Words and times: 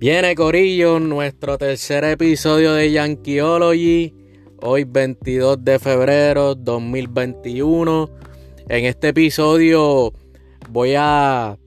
Viene 0.00 0.36
Corillo, 0.36 1.00
nuestro 1.00 1.58
tercer 1.58 2.04
episodio 2.04 2.72
de 2.72 2.92
Yankeeology, 2.92 4.14
hoy 4.62 4.84
22 4.84 5.64
de 5.64 5.80
febrero 5.80 6.54
2021. 6.54 8.08
En 8.68 8.84
este 8.84 9.08
episodio 9.08 10.12
voy 10.70 10.94
a, 10.96 11.58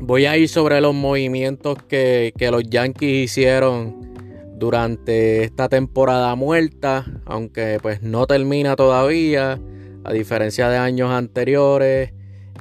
voy 0.00 0.24
a 0.24 0.38
ir 0.38 0.48
sobre 0.48 0.80
los 0.80 0.94
movimientos 0.94 1.76
que, 1.82 2.32
que 2.38 2.50
los 2.50 2.62
Yankees 2.62 3.24
hicieron 3.24 4.14
durante 4.56 5.44
esta 5.44 5.68
temporada 5.68 6.34
muerta, 6.34 7.04
aunque 7.26 7.78
pues 7.82 8.00
no 8.00 8.26
termina 8.26 8.76
todavía, 8.76 9.60
a 10.04 10.12
diferencia 10.14 10.70
de 10.70 10.78
años 10.78 11.10
anteriores. 11.10 12.14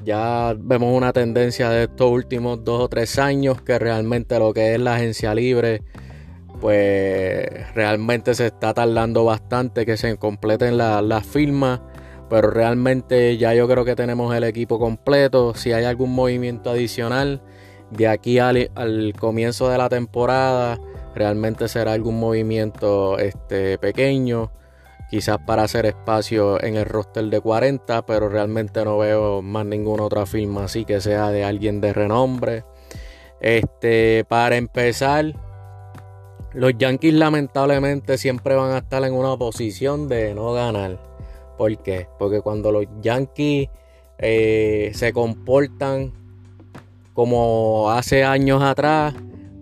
Ya 0.03 0.55
vemos 0.57 0.97
una 0.97 1.13
tendencia 1.13 1.69
de 1.69 1.83
estos 1.83 2.09
últimos 2.09 2.63
dos 2.63 2.81
o 2.81 2.89
tres 2.89 3.19
años 3.19 3.61
que 3.61 3.77
realmente 3.77 4.39
lo 4.39 4.53
que 4.53 4.73
es 4.73 4.79
la 4.79 4.95
agencia 4.95 5.35
libre, 5.35 5.83
pues 6.59 7.47
realmente 7.75 8.33
se 8.33 8.47
está 8.47 8.73
tardando 8.73 9.25
bastante 9.25 9.85
que 9.85 9.97
se 9.97 10.17
completen 10.17 10.77
las 10.77 11.25
firmas. 11.25 11.81
Pero 12.29 12.49
realmente 12.49 13.37
ya 13.37 13.53
yo 13.53 13.67
creo 13.67 13.83
que 13.83 13.95
tenemos 13.95 14.33
el 14.33 14.45
equipo 14.45 14.79
completo. 14.79 15.53
Si 15.53 15.73
hay 15.73 15.83
algún 15.83 16.13
movimiento 16.13 16.69
adicional 16.69 17.41
de 17.91 18.07
aquí 18.07 18.39
al, 18.39 18.71
al 18.73 19.13
comienzo 19.19 19.69
de 19.69 19.77
la 19.77 19.89
temporada, 19.89 20.79
realmente 21.13 21.67
será 21.67 21.91
algún 21.93 22.19
movimiento 22.19 23.19
este, 23.19 23.77
pequeño 23.77 24.49
quizás 25.11 25.39
para 25.45 25.63
hacer 25.63 25.85
espacio 25.85 26.63
en 26.63 26.77
el 26.77 26.85
roster 26.85 27.25
de 27.25 27.41
40, 27.41 28.05
pero 28.05 28.29
realmente 28.29 28.85
no 28.85 28.97
veo 28.97 29.41
más 29.41 29.65
ninguna 29.65 30.03
otra 30.03 30.25
firma 30.25 30.63
así 30.63 30.85
que 30.85 31.01
sea 31.01 31.29
de 31.31 31.43
alguien 31.43 31.81
de 31.81 31.91
renombre. 31.91 32.63
Este, 33.41 34.23
para 34.29 34.55
empezar, 34.55 35.33
los 36.53 36.77
Yankees 36.77 37.13
lamentablemente 37.13 38.17
siempre 38.17 38.55
van 38.55 38.71
a 38.71 38.77
estar 38.77 39.03
en 39.03 39.13
una 39.13 39.35
posición 39.35 40.07
de 40.07 40.33
no 40.33 40.53
ganar. 40.53 40.97
¿Por 41.57 41.77
qué? 41.83 42.07
Porque 42.17 42.39
cuando 42.39 42.71
los 42.71 42.85
Yankees 43.01 43.67
eh, 44.17 44.91
se 44.93 45.11
comportan 45.11 46.13
como 47.13 47.91
hace 47.91 48.23
años 48.23 48.63
atrás, 48.63 49.13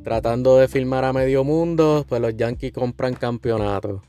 tratando 0.04 0.58
de 0.58 0.68
firmar 0.68 1.06
a 1.06 1.14
medio 1.14 1.44
mundo, 1.44 2.06
pues 2.08 2.22
los 2.22 2.38
Yankees 2.38 2.72
compran 2.72 3.16
campeonatos. 3.16 4.02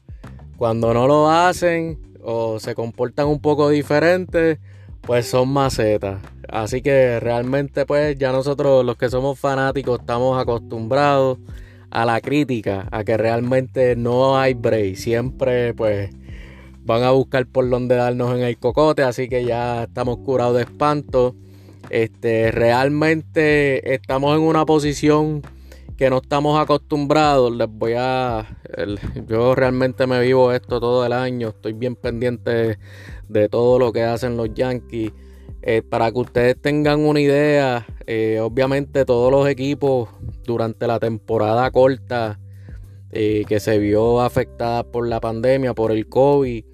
Cuando 0.60 0.92
no 0.92 1.06
lo 1.06 1.30
hacen 1.30 1.98
o 2.22 2.60
se 2.60 2.74
comportan 2.74 3.28
un 3.28 3.40
poco 3.40 3.70
diferentes, 3.70 4.58
pues 5.00 5.24
son 5.26 5.48
macetas. 5.48 6.20
Así 6.50 6.82
que 6.82 7.18
realmente 7.18 7.86
pues 7.86 8.18
ya 8.18 8.30
nosotros 8.30 8.84
los 8.84 8.98
que 8.98 9.08
somos 9.08 9.38
fanáticos 9.38 10.00
estamos 10.00 10.38
acostumbrados 10.38 11.38
a 11.88 12.04
la 12.04 12.20
crítica, 12.20 12.86
a 12.90 13.04
que 13.04 13.16
realmente 13.16 13.96
no 13.96 14.38
hay 14.38 14.52
break. 14.52 14.96
Siempre 14.96 15.72
pues 15.72 16.10
van 16.84 17.04
a 17.04 17.12
buscar 17.12 17.46
por 17.46 17.66
donde 17.70 17.94
darnos 17.94 18.36
en 18.36 18.42
el 18.42 18.58
cocote, 18.58 19.02
así 19.02 19.30
que 19.30 19.46
ya 19.46 19.84
estamos 19.84 20.18
curados 20.18 20.56
de 20.56 20.64
espanto. 20.64 21.36
Este, 21.88 22.50
realmente 22.50 23.94
estamos 23.94 24.36
en 24.36 24.42
una 24.42 24.66
posición 24.66 25.40
que 26.00 26.08
no 26.08 26.16
estamos 26.16 26.58
acostumbrados, 26.58 27.54
les 27.54 27.68
voy 27.68 27.92
a... 27.94 28.56
yo 29.28 29.54
realmente 29.54 30.06
me 30.06 30.18
vivo 30.22 30.50
esto 30.50 30.80
todo 30.80 31.04
el 31.04 31.12
año, 31.12 31.48
estoy 31.48 31.74
bien 31.74 31.94
pendiente 31.94 32.78
de 33.28 33.48
todo 33.50 33.78
lo 33.78 33.92
que 33.92 34.04
hacen 34.04 34.38
los 34.38 34.48
Yankees. 34.54 35.12
Eh, 35.60 35.82
para 35.82 36.10
que 36.10 36.18
ustedes 36.20 36.56
tengan 36.58 37.00
una 37.00 37.20
idea, 37.20 37.86
eh, 38.06 38.40
obviamente 38.40 39.04
todos 39.04 39.30
los 39.30 39.46
equipos 39.46 40.08
durante 40.44 40.86
la 40.86 40.98
temporada 40.98 41.70
corta 41.70 42.40
eh, 43.10 43.44
que 43.46 43.60
se 43.60 43.78
vio 43.78 44.22
afectada 44.22 44.84
por 44.84 45.06
la 45.06 45.20
pandemia, 45.20 45.74
por 45.74 45.92
el 45.92 46.08
COVID, 46.08 46.64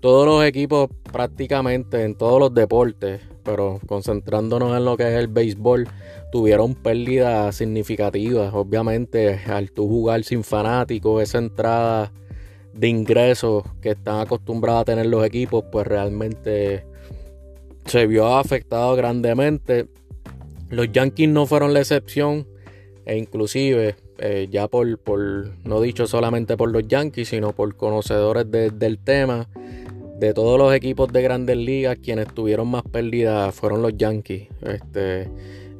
todos 0.00 0.26
los 0.26 0.44
equipos 0.44 0.88
prácticamente 1.12 2.02
en 2.02 2.16
todos 2.16 2.40
los 2.40 2.52
deportes, 2.52 3.20
pero 3.42 3.80
concentrándonos 3.86 4.76
en 4.76 4.84
lo 4.84 4.96
que 4.96 5.08
es 5.08 5.14
el 5.14 5.28
béisbol, 5.28 5.88
tuvieron 6.30 6.74
pérdidas 6.74 7.56
significativas. 7.56 8.52
Obviamente, 8.54 9.40
al 9.46 9.70
tú 9.70 9.88
jugar 9.88 10.24
sin 10.24 10.44
fanáticos, 10.44 11.22
esa 11.22 11.38
entrada 11.38 12.12
de 12.72 12.88
ingresos 12.88 13.64
que 13.80 13.90
están 13.90 14.20
acostumbrados 14.20 14.82
a 14.82 14.84
tener 14.84 15.06
los 15.06 15.24
equipos, 15.24 15.64
pues 15.70 15.86
realmente 15.86 16.84
se 17.86 18.06
vio 18.06 18.26
afectado 18.36 18.94
grandemente. 18.96 19.88
Los 20.70 20.90
Yankees 20.90 21.28
no 21.28 21.46
fueron 21.46 21.74
la 21.74 21.80
excepción, 21.80 22.46
e 23.04 23.18
inclusive, 23.18 23.96
eh, 24.18 24.48
ya 24.50 24.68
por, 24.68 24.98
por, 24.98 25.50
no 25.64 25.80
dicho 25.80 26.06
solamente 26.06 26.56
por 26.56 26.70
los 26.70 26.86
Yankees, 26.86 27.28
sino 27.28 27.52
por 27.52 27.76
conocedores 27.76 28.50
del 28.50 28.98
tema, 28.98 29.48
de 30.22 30.34
todos 30.34 30.56
los 30.56 30.72
equipos 30.72 31.12
de 31.12 31.20
grandes 31.20 31.56
ligas, 31.56 31.98
quienes 32.00 32.32
tuvieron 32.32 32.68
más 32.68 32.84
pérdidas 32.84 33.52
fueron 33.52 33.82
los 33.82 33.96
Yankees. 33.96 34.48
Este, 34.62 35.28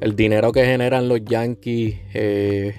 el 0.01 0.17
dinero 0.17 0.51
que 0.51 0.65
generan 0.65 1.07
los 1.07 1.23
Yankees 1.23 1.95
eh, 2.13 2.75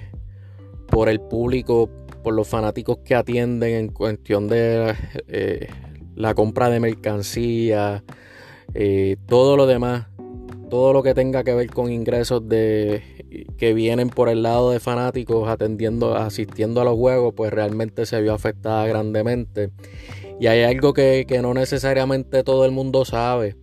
por 0.87 1.09
el 1.09 1.19
público, 1.19 1.89
por 2.23 2.35
los 2.35 2.47
fanáticos 2.47 2.99
que 2.99 3.15
atienden 3.15 3.73
en 3.73 3.87
cuestión 3.87 4.47
de 4.47 4.93
eh, 5.27 5.67
la 6.15 6.35
compra 6.35 6.69
de 6.69 6.79
mercancía, 6.79 8.03
eh, 8.75 9.17
todo 9.25 9.57
lo 9.57 9.65
demás, 9.65 10.05
todo 10.69 10.93
lo 10.93 11.01
que 11.01 11.15
tenga 11.15 11.43
que 11.43 11.55
ver 11.55 11.71
con 11.71 11.91
ingresos 11.91 12.47
de 12.47 13.01
que 13.57 13.73
vienen 13.73 14.09
por 14.09 14.29
el 14.29 14.43
lado 14.43 14.69
de 14.69 14.79
fanáticos 14.79 15.49
atendiendo, 15.49 16.15
asistiendo 16.15 16.81
a 16.81 16.83
los 16.83 16.95
juegos, 16.95 17.33
pues 17.35 17.51
realmente 17.51 18.05
se 18.05 18.21
vio 18.21 18.35
afectada 18.35 18.85
grandemente. 18.85 19.71
Y 20.39 20.47
hay 20.47 20.63
algo 20.63 20.93
que, 20.93 21.25
no 21.41 21.53
necesariamente 21.53 22.43
todo 22.43 22.65
el 22.65 22.71
mundo 22.71 23.05
sabe. 23.05 23.55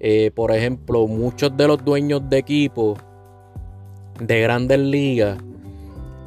Eh, 0.00 0.30
por 0.34 0.50
ejemplo, 0.50 1.06
muchos 1.06 1.56
de 1.56 1.68
los 1.68 1.84
dueños 1.84 2.28
de 2.28 2.38
equipos 2.38 2.98
de 4.20 4.40
grandes 4.40 4.78
ligas, 4.78 5.38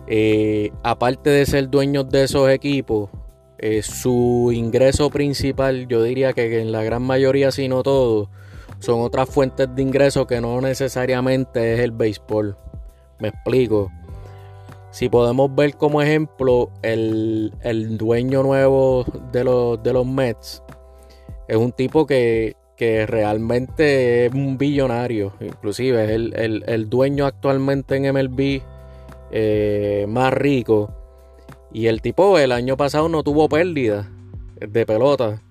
eh, 0.07 0.71
aparte 0.83 1.29
de 1.29 1.45
ser 1.45 1.69
dueños 1.69 2.09
de 2.09 2.23
esos 2.23 2.49
equipos, 2.49 3.09
eh, 3.57 3.81
su 3.81 4.51
ingreso 4.53 5.09
principal, 5.09 5.87
yo 5.87 6.03
diría 6.03 6.33
que 6.33 6.61
en 6.61 6.71
la 6.71 6.83
gran 6.83 7.03
mayoría, 7.03 7.51
si 7.51 7.67
no 7.67 7.83
todo, 7.83 8.29
son 8.79 9.01
otras 9.01 9.29
fuentes 9.29 9.67
de 9.75 9.81
ingreso 9.81 10.27
que 10.27 10.41
no 10.41 10.61
necesariamente 10.61 11.73
es 11.73 11.79
el 11.79 11.91
béisbol. 11.91 12.57
Me 13.19 13.29
explico. 13.29 13.91
Si 14.95 15.09
podemos 15.09 15.53
ver 15.53 15.75
como 15.75 16.01
ejemplo 16.01 16.69
el, 16.81 17.51
dueño 17.97 18.43
nuevo 18.43 19.03
de 19.29 19.43
los, 19.43 19.83
de 19.83 19.91
los 19.91 20.07
Mets, 20.07 20.63
es 21.49 21.57
un 21.57 21.73
tipo 21.73 22.07
que, 22.07 22.55
realmente 22.79 24.27
es 24.27 24.33
un 24.33 24.57
billonario, 24.57 25.33
inclusive 25.41 26.01
es 26.05 26.11
el, 26.65 26.89
dueño 26.89 27.25
actualmente 27.25 27.97
en 27.97 28.13
MLB 28.13 28.61
eh, 29.31 30.05
más 30.07 30.33
rico. 30.33 30.93
Y 31.73 31.87
el 31.87 32.01
tipo 32.01 32.39
el 32.39 32.53
año 32.53 32.77
pasado 32.77 33.09
no 33.09 33.21
tuvo 33.21 33.49
pérdida 33.49 34.09
de 34.61 34.85
pelota. 34.85 35.41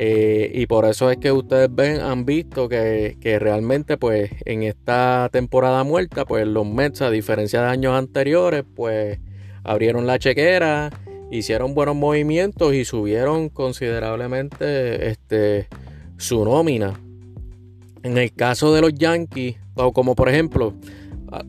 Eh, 0.00 0.52
y 0.54 0.66
por 0.66 0.84
eso 0.84 1.10
es 1.10 1.16
que 1.16 1.32
ustedes 1.32 1.68
ven, 1.74 2.00
han 2.00 2.24
visto 2.24 2.68
que, 2.68 3.16
realmente 3.40 3.96
pues 3.96 4.30
en 4.44 4.62
esta 4.62 5.28
temporada 5.32 5.82
muerta 5.82 6.24
pues 6.24 6.46
los 6.46 6.64
Mets 6.64 7.02
a 7.02 7.10
diferencia 7.10 7.62
de 7.62 7.66
años 7.66 7.94
anteriores 7.94 8.64
pues 8.76 9.18
abrieron 9.64 10.06
la 10.06 10.20
chequera, 10.20 10.90
hicieron 11.32 11.74
buenos 11.74 11.96
movimientos 11.96 12.74
y 12.74 12.84
subieron 12.84 13.48
considerablemente 13.48 15.08
este, 15.08 15.66
su 16.16 16.44
nómina. 16.44 17.00
En 18.04 18.18
el 18.18 18.32
caso 18.32 18.72
de 18.72 18.80
los 18.80 18.94
Yankees, 18.94 19.56
o 19.74 19.92
como 19.92 20.14
por 20.14 20.28
ejemplo, 20.28 20.74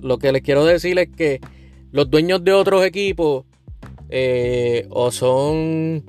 lo 0.02 0.18
que 0.18 0.32
les 0.32 0.42
quiero 0.42 0.66
decir 0.66 0.98
es 0.98 1.10
que 1.16 1.40
los 1.92 2.10
dueños 2.10 2.44
de 2.44 2.54
otros 2.54 2.84
equipos 2.84 3.46
eh, 4.10 4.88
o 4.90 5.12
son 5.12 6.04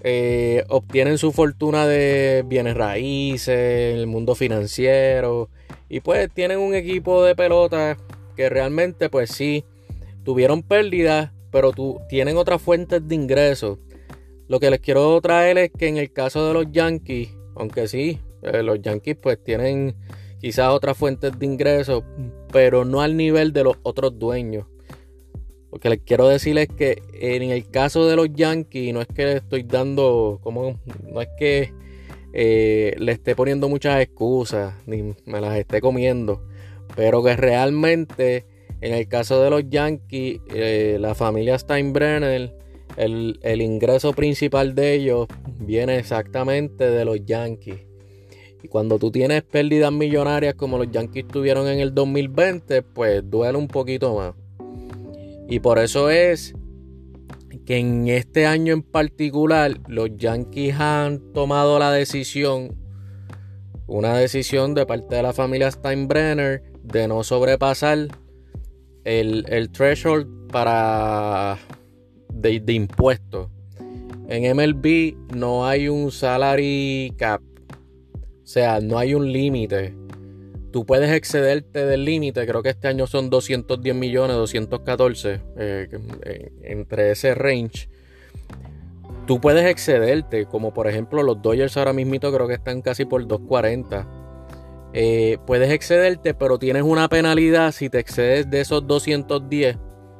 eh, 0.00 0.64
obtienen 0.68 1.18
su 1.18 1.32
fortuna 1.32 1.86
de 1.86 2.44
bienes 2.46 2.76
raíces, 2.76 3.94
el 3.96 4.06
mundo 4.06 4.34
financiero 4.34 5.48
y 5.88 6.00
pues 6.00 6.30
tienen 6.32 6.58
un 6.58 6.74
equipo 6.74 7.24
de 7.24 7.34
pelota 7.34 7.96
que 8.36 8.48
realmente 8.48 9.08
pues 9.08 9.30
sí 9.30 9.64
tuvieron 10.24 10.62
pérdidas, 10.62 11.32
pero 11.50 11.72
tienen 12.08 12.36
otras 12.36 12.60
fuentes 12.60 13.06
de 13.06 13.14
ingresos. 13.14 13.78
Lo 14.48 14.60
que 14.60 14.70
les 14.70 14.80
quiero 14.80 15.20
traer 15.20 15.58
es 15.58 15.70
que 15.76 15.88
en 15.88 15.96
el 15.96 16.12
caso 16.12 16.46
de 16.46 16.54
los 16.54 16.70
Yankees, 16.70 17.30
aunque 17.54 17.88
sí, 17.88 18.20
eh, 18.42 18.62
los 18.62 18.80
Yankees 18.80 19.16
pues 19.20 19.42
tienen 19.42 19.96
quizás 20.40 20.68
otras 20.68 20.96
fuentes 20.96 21.38
de 21.38 21.46
ingresos, 21.46 22.04
pero 22.52 22.84
no 22.84 23.00
al 23.00 23.16
nivel 23.16 23.52
de 23.52 23.64
los 23.64 23.76
otros 23.82 24.18
dueños. 24.18 24.66
Lo 25.76 25.80
que 25.80 25.90
les 25.90 26.00
quiero 26.00 26.26
decir 26.26 26.56
es 26.56 26.68
que 26.68 27.02
en 27.20 27.50
el 27.50 27.68
caso 27.68 28.06
de 28.06 28.16
los 28.16 28.32
Yankees, 28.32 28.94
no 28.94 29.02
es 29.02 29.08
que 29.08 29.26
le 29.26 29.32
estoy 29.34 29.62
dando, 29.62 30.40
como, 30.42 30.80
no 31.12 31.20
es 31.20 31.28
que 31.38 31.74
eh, 32.32 32.94
le 32.98 33.12
esté 33.12 33.36
poniendo 33.36 33.68
muchas 33.68 34.00
excusas, 34.00 34.72
ni 34.86 35.14
me 35.26 35.38
las 35.38 35.58
esté 35.58 35.82
comiendo, 35.82 36.42
pero 36.96 37.22
que 37.22 37.36
realmente 37.36 38.46
En 38.80 38.94
el 38.94 39.06
caso 39.06 39.42
de 39.42 39.50
los 39.50 39.68
Yankees, 39.68 40.40
eh, 40.48 40.96
la 40.98 41.14
familia 41.14 41.58
Steinbrenner, 41.58 42.54
el, 42.96 43.38
el 43.42 43.60
ingreso 43.60 44.14
principal 44.14 44.74
de 44.74 44.94
ellos 44.94 45.26
viene 45.60 45.98
exactamente 45.98 46.88
de 46.88 47.04
los 47.04 47.22
Yankees. 47.26 47.80
Y 48.62 48.68
cuando 48.68 48.98
tú 48.98 49.10
tienes 49.10 49.42
pérdidas 49.42 49.92
millonarias 49.92 50.54
como 50.54 50.78
los 50.78 50.90
Yankees 50.90 51.28
tuvieron 51.28 51.68
en 51.68 51.80
el 51.80 51.94
2020, 51.94 52.80
pues 52.80 53.22
duele 53.28 53.58
un 53.58 53.68
poquito 53.68 54.14
más. 54.14 54.45
Y 55.48 55.60
por 55.60 55.78
eso 55.78 56.10
es 56.10 56.54
que 57.64 57.78
en 57.78 58.08
este 58.08 58.46
año 58.46 58.72
en 58.72 58.82
particular 58.82 59.78
los 59.88 60.10
Yankees 60.16 60.74
han 60.78 61.32
tomado 61.32 61.78
la 61.78 61.90
decisión, 61.92 62.76
una 63.86 64.16
decisión 64.16 64.74
de 64.74 64.86
parte 64.86 65.16
de 65.16 65.22
la 65.22 65.32
familia 65.32 65.70
Steinbrenner 65.70 66.62
de 66.82 67.08
no 67.08 67.22
sobrepasar 67.24 68.08
el, 69.04 69.44
el 69.48 69.70
threshold 69.70 70.50
para 70.50 71.58
de, 72.32 72.60
de 72.60 72.72
impuestos. 72.72 73.50
En 74.28 74.56
MLB 74.56 75.16
no 75.36 75.66
hay 75.66 75.88
un 75.88 76.10
salary 76.10 77.14
cap, 77.16 77.40
o 77.70 78.46
sea, 78.46 78.80
no 78.80 78.98
hay 78.98 79.14
un 79.14 79.32
límite 79.32 79.94
tú 80.76 80.84
puedes 80.84 81.10
excederte 81.10 81.86
del 81.86 82.04
límite, 82.04 82.46
creo 82.46 82.62
que 82.62 82.68
este 82.68 82.86
año 82.86 83.06
son 83.06 83.30
210 83.30 83.96
millones, 83.96 84.36
214, 84.36 85.40
eh, 85.56 85.88
entre 86.64 87.12
ese 87.12 87.34
range. 87.34 87.88
Tú 89.26 89.40
puedes 89.40 89.64
excederte, 89.64 90.44
como 90.44 90.74
por 90.74 90.86
ejemplo 90.86 91.22
los 91.22 91.40
Dodgers 91.40 91.78
ahora 91.78 91.94
mismo 91.94 92.18
creo 92.20 92.46
que 92.46 92.52
están 92.52 92.82
casi 92.82 93.06
por 93.06 93.26
240. 93.26 94.06
Eh, 94.92 95.38
puedes 95.46 95.70
excederte, 95.70 96.34
pero 96.34 96.58
tienes 96.58 96.82
una 96.82 97.08
penalidad 97.08 97.72
si 97.72 97.88
te 97.88 97.98
excedes 97.98 98.50
de 98.50 98.60
esos 98.60 98.86
210 98.86 99.78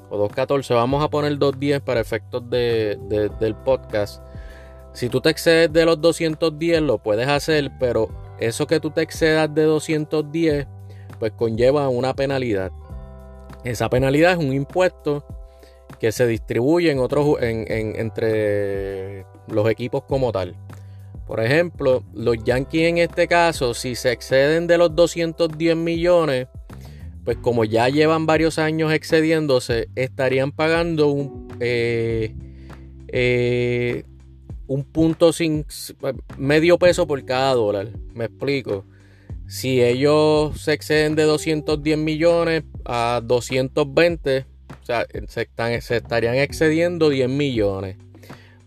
o 0.08 0.16
214. 0.16 0.72
Vamos 0.72 1.04
a 1.04 1.10
poner 1.10 1.36
210 1.36 1.82
para 1.82 2.00
efectos 2.00 2.48
del 2.48 3.56
podcast. 3.62 4.22
Si 4.94 5.10
tú 5.10 5.20
te 5.20 5.28
excedes 5.28 5.70
de 5.70 5.84
los 5.84 6.00
210, 6.00 6.80
lo 6.80 6.96
puedes 6.96 7.28
hacer, 7.28 7.72
pero 7.78 8.08
eso 8.38 8.66
que 8.66 8.80
tú 8.80 8.90
te 8.90 9.02
excedas 9.02 9.54
de 9.54 9.62
210, 9.62 10.66
pues 11.18 11.32
conlleva 11.32 11.88
una 11.88 12.14
penalidad. 12.14 12.70
Esa 13.64 13.88
penalidad 13.88 14.32
es 14.32 14.38
un 14.38 14.52
impuesto 14.52 15.24
que 15.98 16.12
se 16.12 16.26
distribuye 16.26 16.90
en 16.90 16.98
otros, 16.98 17.36
entre 17.40 19.24
los 19.48 19.68
equipos 19.70 20.04
como 20.04 20.32
tal. 20.32 20.54
Por 21.26 21.40
ejemplo, 21.40 22.04
los 22.14 22.36
Yankees 22.44 22.88
en 22.88 22.98
este 22.98 23.26
caso, 23.26 23.74
si 23.74 23.96
se 23.96 24.12
exceden 24.12 24.66
de 24.66 24.78
los 24.78 24.94
210 24.94 25.76
millones, 25.76 26.46
pues 27.24 27.36
como 27.38 27.64
ya 27.64 27.88
llevan 27.88 28.26
varios 28.26 28.58
años 28.60 28.92
excediéndose, 28.92 29.88
estarían 29.96 30.52
pagando 30.52 31.08
un, 31.08 31.48
eh, 31.58 32.32
eh, 33.08 34.04
un 34.66 34.84
punto 34.84 35.32
sin 35.32 35.64
medio 36.36 36.78
peso 36.78 37.06
por 37.06 37.24
cada 37.24 37.54
dólar. 37.54 37.88
Me 38.14 38.26
explico. 38.26 38.84
Si 39.46 39.80
ellos 39.82 40.60
se 40.60 40.72
exceden 40.72 41.14
de 41.14 41.22
210 41.22 41.98
millones 41.98 42.64
a 42.84 43.20
220, 43.24 44.44
o 44.82 44.84
sea, 44.84 45.06
se, 45.28 45.96
estarían 45.96 46.34
excediendo 46.34 47.08
10 47.08 47.28
millones. 47.28 47.96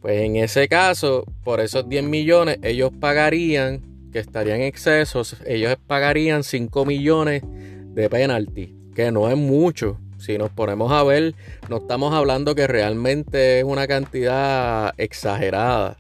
Pues 0.02 0.22
en 0.22 0.38
ese 0.38 0.70
caso, 0.70 1.26
por 1.44 1.60
esos 1.60 1.90
10 1.90 2.06
millones, 2.06 2.60
ellos 2.64 2.92
pagarían, 2.98 3.82
que 4.14 4.20
estarían 4.20 4.62
excesos, 4.62 5.36
ellos 5.46 5.76
pagarían 5.86 6.44
5 6.44 6.86
millones 6.86 7.44
de 7.46 8.10
penalty, 8.10 8.74
que 8.96 9.12
no 9.12 9.30
es 9.30 9.36
mucho. 9.36 10.00
Si 10.20 10.38
nos 10.38 10.52
ponemos 10.52 10.92
a 10.92 11.02
ver, 11.04 11.34
no 11.70 11.78
estamos 11.78 12.14
hablando 12.14 12.54
que 12.54 12.68
realmente 12.68 13.60
es 13.60 13.64
una 13.64 13.88
cantidad 13.88 14.94
exagerada. 14.98 15.98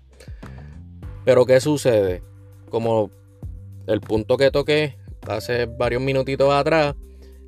Pero 1.23 1.45
¿qué 1.45 1.61
sucede? 1.61 2.21
Como 2.69 3.11
el 3.87 4.01
punto 4.01 4.35
que 4.35 4.51
toqué 4.51 4.97
hace 5.27 5.65
varios 5.65 6.01
minutitos 6.01 6.53
atrás, 6.53 6.95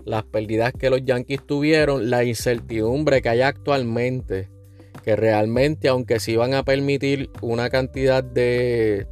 las 0.06 0.24
pérdidas 0.24 0.74
que 0.74 0.90
los 0.90 1.04
Yankees 1.04 1.46
tuvieron, 1.46 2.10
la 2.10 2.24
incertidumbre 2.24 3.22
que 3.22 3.30
hay 3.30 3.42
actualmente, 3.42 4.50
que 5.04 5.16
realmente 5.16 5.90
aunque 5.90 6.20
sí 6.20 6.38
van 6.38 6.54
a 6.54 6.64
permitir 6.64 7.30
una 7.42 7.70
cantidad 7.70 8.24
de, 8.24 9.08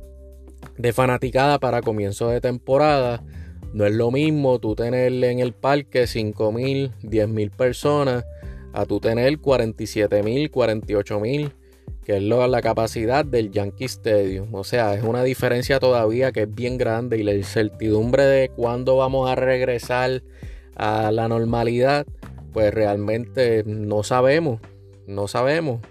de 0.78 0.94
fanaticada 0.94 1.60
para 1.60 1.82
comienzo 1.82 2.30
de 2.30 2.40
temporada, 2.40 3.22
no 3.74 3.86
es 3.86 3.94
lo 3.94 4.12
mismo 4.12 4.60
tú 4.60 4.76
tener 4.76 5.24
en 5.24 5.40
el 5.40 5.54
parque 5.54 6.08
5 6.08 6.52
mil, 6.52 6.92
10 7.04 7.30
mil 7.30 7.52
personas 7.52 8.26
a 8.74 8.86
tú 8.86 9.00
tener 9.00 9.40
47 9.40 10.24
mil, 10.24 10.52
48 10.52 11.20
mil, 11.20 11.52
que 12.04 12.18
es 12.18 12.24
la 12.24 12.62
capacidad 12.62 13.24
del 13.24 13.52
Yankee 13.52 13.86
Stadium. 13.86 14.54
O 14.56 14.64
sea, 14.64 14.96
es 14.96 15.04
una 15.04 15.24
diferencia 15.24 15.80
todavía 15.80 16.32
que 16.32 16.44
es 16.44 16.54
bien 16.54 16.78
grande 16.78 17.18
y 17.18 17.24
la 17.24 17.34
incertidumbre 17.34 18.24
de 18.24 18.50
cuándo 18.50 18.98
vamos 18.98 19.30
a 19.30 19.36
regresar 19.36 20.24
a 20.76 21.12
la 21.12 21.28
normalidad, 21.28 22.08
pues 22.54 22.74
realmente 22.74 23.64
no 23.66 24.04
sabemos, 24.04 24.60
no 25.06 25.28
sabemos. 25.28 25.82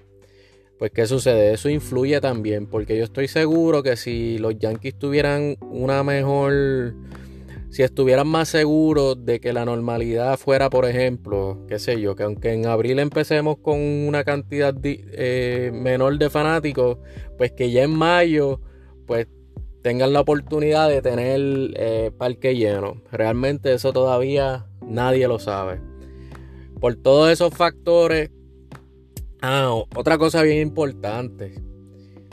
Pues 0.79 0.93
qué 0.93 1.07
sucede, 1.07 1.53
eso 1.53 1.69
influye 1.69 2.21
también, 2.21 2.67
porque 2.67 2.97
yo 2.97 3.05
estoy 3.05 3.27
seguro 3.27 3.83
que 3.83 3.97
si 3.97 4.39
los 4.39 4.57
Yankees 4.59 4.97
tuvieran 4.97 5.57
una 5.61 6.05
mejor 6.05 6.95
si 7.71 7.83
estuvieran 7.83 8.27
más 8.27 8.49
seguros 8.49 9.25
de 9.25 9.41
que 9.41 9.53
la 9.53 9.65
normalidad 9.65 10.39
fuera, 10.39 10.71
por 10.71 10.87
ejemplo, 10.87 11.65
qué 11.69 11.79
sé 11.79 12.01
yo, 12.01 12.17
que 12.17 12.23
aunque 12.23 12.53
en 12.53 12.67
abril 12.67 12.99
empecemos 12.99 13.59
con 13.59 13.79
una 13.79 14.25
cantidad 14.25 14.75
eh, 14.83 15.71
menor 15.75 16.19
de 16.19 16.31
fanáticos, 16.31 16.99
pues 17.37 17.53
que 17.53 17.71
ya 17.71 17.83
en 17.83 17.91
mayo, 17.91 18.61
pues 19.07 19.27
tengan 19.83 20.13
la 20.15 20.21
oportunidad 20.21 20.89
de 20.89 21.03
tener 21.03 21.41
eh, 21.77 22.11
parque 22.17 22.57
lleno. 22.57 23.03
Realmente 23.13 23.75
eso 23.75 23.93
todavía 23.93 24.67
nadie 24.81 25.29
lo 25.29 25.39
sabe. 25.39 25.81
Por 26.81 26.97
todos 26.97 27.31
esos 27.31 27.53
factores. 27.53 28.31
Ah, 29.43 29.73
otra 29.95 30.19
cosa 30.19 30.43
bien 30.43 30.59
importante. 30.59 31.55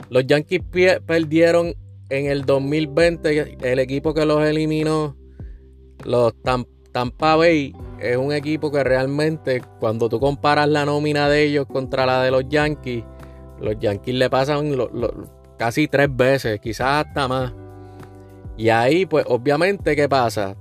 Los 0.08 0.26
Yankees 0.26 0.62
perdieron 1.06 1.74
en 2.08 2.26
el 2.26 2.44
2020 2.44 3.58
el 3.60 3.78
equipo 3.78 4.14
que 4.14 4.24
los 4.24 4.42
eliminó 4.44 5.16
los 6.06 6.34
Tampa 6.92 7.36
Bay 7.36 7.74
es 8.00 8.16
un 8.16 8.32
equipo 8.32 8.70
que 8.70 8.82
realmente 8.84 9.60
cuando 9.80 10.08
tú 10.08 10.20
comparas 10.20 10.68
la 10.68 10.84
nómina 10.84 11.28
de 11.28 11.42
ellos 11.42 11.66
contra 11.66 12.06
la 12.06 12.22
de 12.22 12.30
los 12.30 12.48
Yankees, 12.48 13.04
los 13.60 13.78
Yankees 13.80 14.14
le 14.14 14.30
pasan 14.30 14.72
casi 15.58 15.88
tres 15.88 16.08
veces, 16.14 16.60
quizás 16.60 17.06
hasta 17.06 17.28
más. 17.28 17.52
Y 18.56 18.68
ahí, 18.68 19.04
pues 19.04 19.26
obviamente, 19.28 19.96
¿qué 19.96 20.08
pasa? 20.08 20.56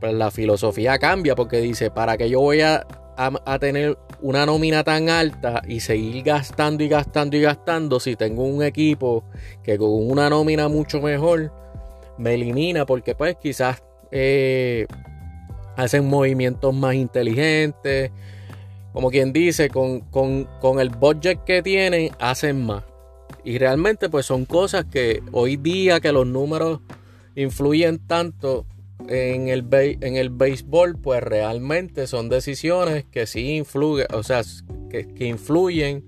Pues 0.00 0.14
la 0.14 0.30
filosofía 0.30 0.98
cambia 0.98 1.34
porque 1.34 1.60
dice, 1.60 1.90
¿para 1.90 2.16
qué 2.16 2.28
yo 2.28 2.40
voy 2.40 2.62
a, 2.62 2.86
a, 3.16 3.58
tener 3.58 3.98
una 4.20 4.46
nómina 4.46 4.82
tan 4.82 5.08
alta 5.08 5.62
y 5.68 5.80
seguir 5.80 6.24
gastando 6.24 6.82
y 6.82 6.88
gastando 6.88 7.36
y 7.36 7.42
gastando 7.42 8.00
si 8.00 8.16
tengo 8.16 8.44
un 8.44 8.62
equipo 8.62 9.24
que 9.62 9.78
con 9.78 9.90
una 9.90 10.30
nómina 10.30 10.68
mucho 10.68 11.00
mejor 11.00 11.52
me 12.18 12.34
elimina? 12.34 12.86
Porque 12.86 13.14
pues 13.14 13.36
quizás 13.36 13.82
eh, 14.18 14.86
hacen 15.76 16.08
movimientos 16.08 16.74
más 16.74 16.94
inteligentes. 16.94 18.10
Como 18.92 19.10
quien 19.10 19.32
dice, 19.32 19.68
con, 19.68 20.80
el 20.80 20.88
budget 20.88 21.44
que 21.44 21.62
tienen, 21.62 22.10
hacen 22.18 22.64
más. 22.64 22.82
Y 23.44 23.58
realmente 23.58 24.08
pues 24.08 24.24
son 24.24 24.46
cosas 24.46 24.86
que 24.86 25.22
hoy 25.32 25.56
día 25.56 26.00
que 26.00 26.12
los 26.12 26.26
números 26.26 26.80
influyen 27.34 27.98
tanto 27.98 28.66
en 29.06 29.48
el, 29.48 29.66
en 29.70 30.16
el 30.16 30.30
béisbol, 30.30 30.98
pues 30.98 31.22
realmente 31.22 32.06
son 32.06 32.30
decisiones 32.30 33.04
que 33.04 33.26
sí 33.26 33.56
influyen, 33.56 34.06
o 34.14 34.22
sea, 34.22 34.42
que, 34.90 35.06
que 35.06 35.26
influyen 35.26 36.02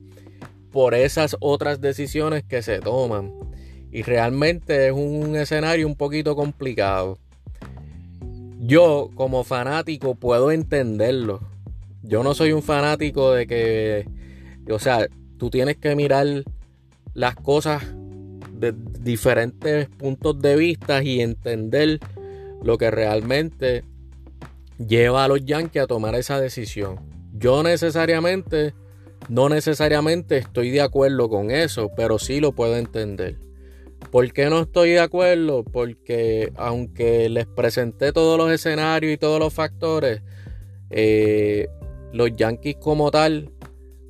por 0.72 0.94
esas 0.94 1.36
otras 1.40 1.82
decisiones 1.82 2.42
que 2.42 2.62
se 2.62 2.80
toman. 2.80 3.34
Y 3.92 4.02
realmente 4.02 4.86
es 4.86 4.92
un 4.92 5.36
escenario 5.36 5.86
un 5.86 5.94
poquito 5.94 6.34
complicado 6.34 7.18
yo 8.58 9.10
como 9.14 9.44
fanático 9.44 10.14
puedo 10.14 10.50
entenderlo. 10.50 11.40
Yo 12.02 12.22
no 12.22 12.34
soy 12.34 12.52
un 12.52 12.62
fanático 12.62 13.32
de 13.32 13.46
que, 13.46 14.08
o 14.70 14.78
sea, 14.78 15.06
tú 15.38 15.50
tienes 15.50 15.76
que 15.76 15.94
mirar 15.94 16.44
las 17.14 17.34
cosas 17.36 17.82
de 18.52 18.74
diferentes 19.00 19.88
puntos 19.88 20.40
de 20.40 20.56
vista 20.56 21.02
y 21.02 21.20
entender 21.20 22.00
lo 22.62 22.78
que 22.78 22.90
realmente 22.90 23.84
lleva 24.78 25.24
a 25.24 25.28
los 25.28 25.44
Yankees 25.44 25.82
a 25.82 25.86
tomar 25.86 26.14
esa 26.14 26.40
decisión. 26.40 26.98
Yo 27.32 27.62
necesariamente, 27.62 28.74
no 29.28 29.48
necesariamente 29.48 30.38
estoy 30.38 30.70
de 30.70 30.80
acuerdo 30.80 31.28
con 31.28 31.50
eso, 31.50 31.90
pero 31.96 32.18
sí 32.18 32.40
lo 32.40 32.52
puedo 32.52 32.76
entender. 32.76 33.36
¿Por 34.10 34.32
qué 34.32 34.46
no 34.46 34.60
estoy 34.62 34.90
de 34.90 35.00
acuerdo? 35.00 35.64
Porque 35.64 36.50
aunque 36.56 37.28
les 37.28 37.46
presenté 37.46 38.12
todos 38.12 38.38
los 38.38 38.50
escenarios 38.50 39.12
y 39.12 39.18
todos 39.18 39.38
los 39.38 39.52
factores, 39.52 40.22
eh, 40.90 41.68
los 42.12 42.34
Yankees 42.34 42.76
como 42.80 43.10
tal, 43.10 43.50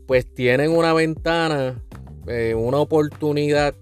pues 0.07 0.33
tienen 0.33 0.71
una 0.71 0.93
ventana, 0.93 1.83
eh, 2.29 2.55
una 2.55 2.79
oportunidad 2.79 3.75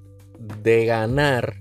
de 0.62 0.86
ganar 0.86 1.56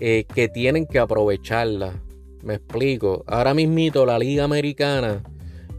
eh, 0.00 0.26
que 0.34 0.48
tienen 0.48 0.86
que 0.86 0.98
aprovecharla. 0.98 1.94
Me 2.42 2.56
explico. 2.56 3.24
Ahora 3.26 3.54
mismito 3.54 4.04
la 4.04 4.18
liga 4.18 4.44
americana, 4.44 5.22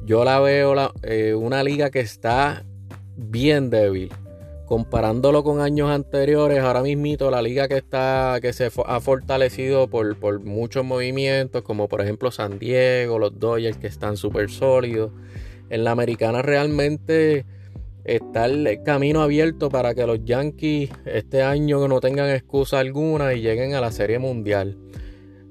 yo 0.03 0.25
la 0.25 0.39
veo 0.39 0.73
una 1.37 1.63
liga 1.63 1.91
que 1.91 1.99
está 1.99 2.65
bien 3.15 3.69
débil. 3.69 4.11
Comparándolo 4.67 5.43
con 5.43 5.61
años 5.61 5.89
anteriores, 5.89 6.59
ahora 6.59 6.81
mismito 6.81 7.31
la 7.31 7.41
liga 7.41 7.67
que 7.67 7.77
está, 7.77 8.39
que 8.41 8.53
se 8.53 8.69
ha 8.85 8.99
fortalecido 8.99 9.87
por, 9.87 10.17
por 10.17 10.41
muchos 10.41 10.83
movimientos, 10.83 11.63
como 11.63 11.87
por 11.87 12.01
ejemplo 12.01 12.31
San 12.31 12.59
Diego, 12.59 13.17
los 13.17 13.39
Dodgers 13.39 13.77
que 13.77 13.87
están 13.87 14.17
súper 14.17 14.49
sólidos. 14.49 15.11
En 15.69 15.83
la 15.83 15.91
americana 15.91 16.41
realmente 16.41 17.45
está 18.03 18.45
el 18.45 18.81
camino 18.83 19.21
abierto 19.21 19.69
para 19.69 19.93
que 19.93 20.07
los 20.07 20.23
Yankees 20.23 20.89
este 21.05 21.43
año 21.43 21.87
no 21.87 21.99
tengan 21.99 22.29
excusa 22.29 22.79
alguna 22.79 23.33
y 23.33 23.41
lleguen 23.41 23.73
a 23.73 23.81
la 23.81 23.91
Serie 23.91 24.17
Mundial. 24.17 24.77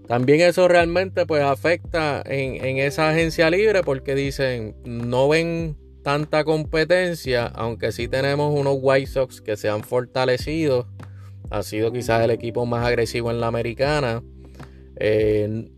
También 0.08 0.40
eso 0.40 0.68
realmente 0.68 1.26
pues 1.26 1.42
afecta 1.42 2.22
en, 2.24 2.78
esa 2.78 3.10
agencia 3.10 3.50
libre 3.50 3.82
porque 3.82 4.14
dicen 4.14 4.76
no 4.84 5.28
ven 5.28 5.76
tanta 6.06 6.44
competencia, 6.44 7.46
aunque 7.46 7.90
sí 7.90 8.06
tenemos 8.06 8.56
unos 8.56 8.78
White 8.80 9.10
Sox 9.10 9.40
que 9.40 9.56
se 9.56 9.68
han 9.68 9.82
fortalecido. 9.82 10.86
Ha 11.50 11.64
sido 11.64 11.90
quizás 11.90 12.22
el 12.22 12.30
equipo 12.30 12.64
más 12.64 12.86
agresivo 12.86 13.32
en 13.32 13.40
la 13.40 13.48
americana. 13.48 14.22
Eh, 15.00 15.68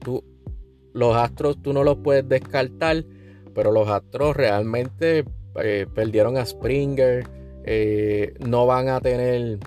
los 0.92 1.16
Astros 1.16 1.62
tú 1.62 1.72
no 1.72 1.82
los 1.82 1.96
puedes 2.04 2.28
descartar, 2.28 3.06
pero 3.54 3.72
los 3.72 3.88
Astros 3.88 4.36
realmente 4.36 5.24
eh, 5.62 5.86
perdieron 5.94 6.36
a 6.36 6.44
Springer, 6.44 7.26
eh, 7.64 8.34
no 8.46 8.66
van 8.66 8.90
a 8.90 9.00
tener, 9.00 9.60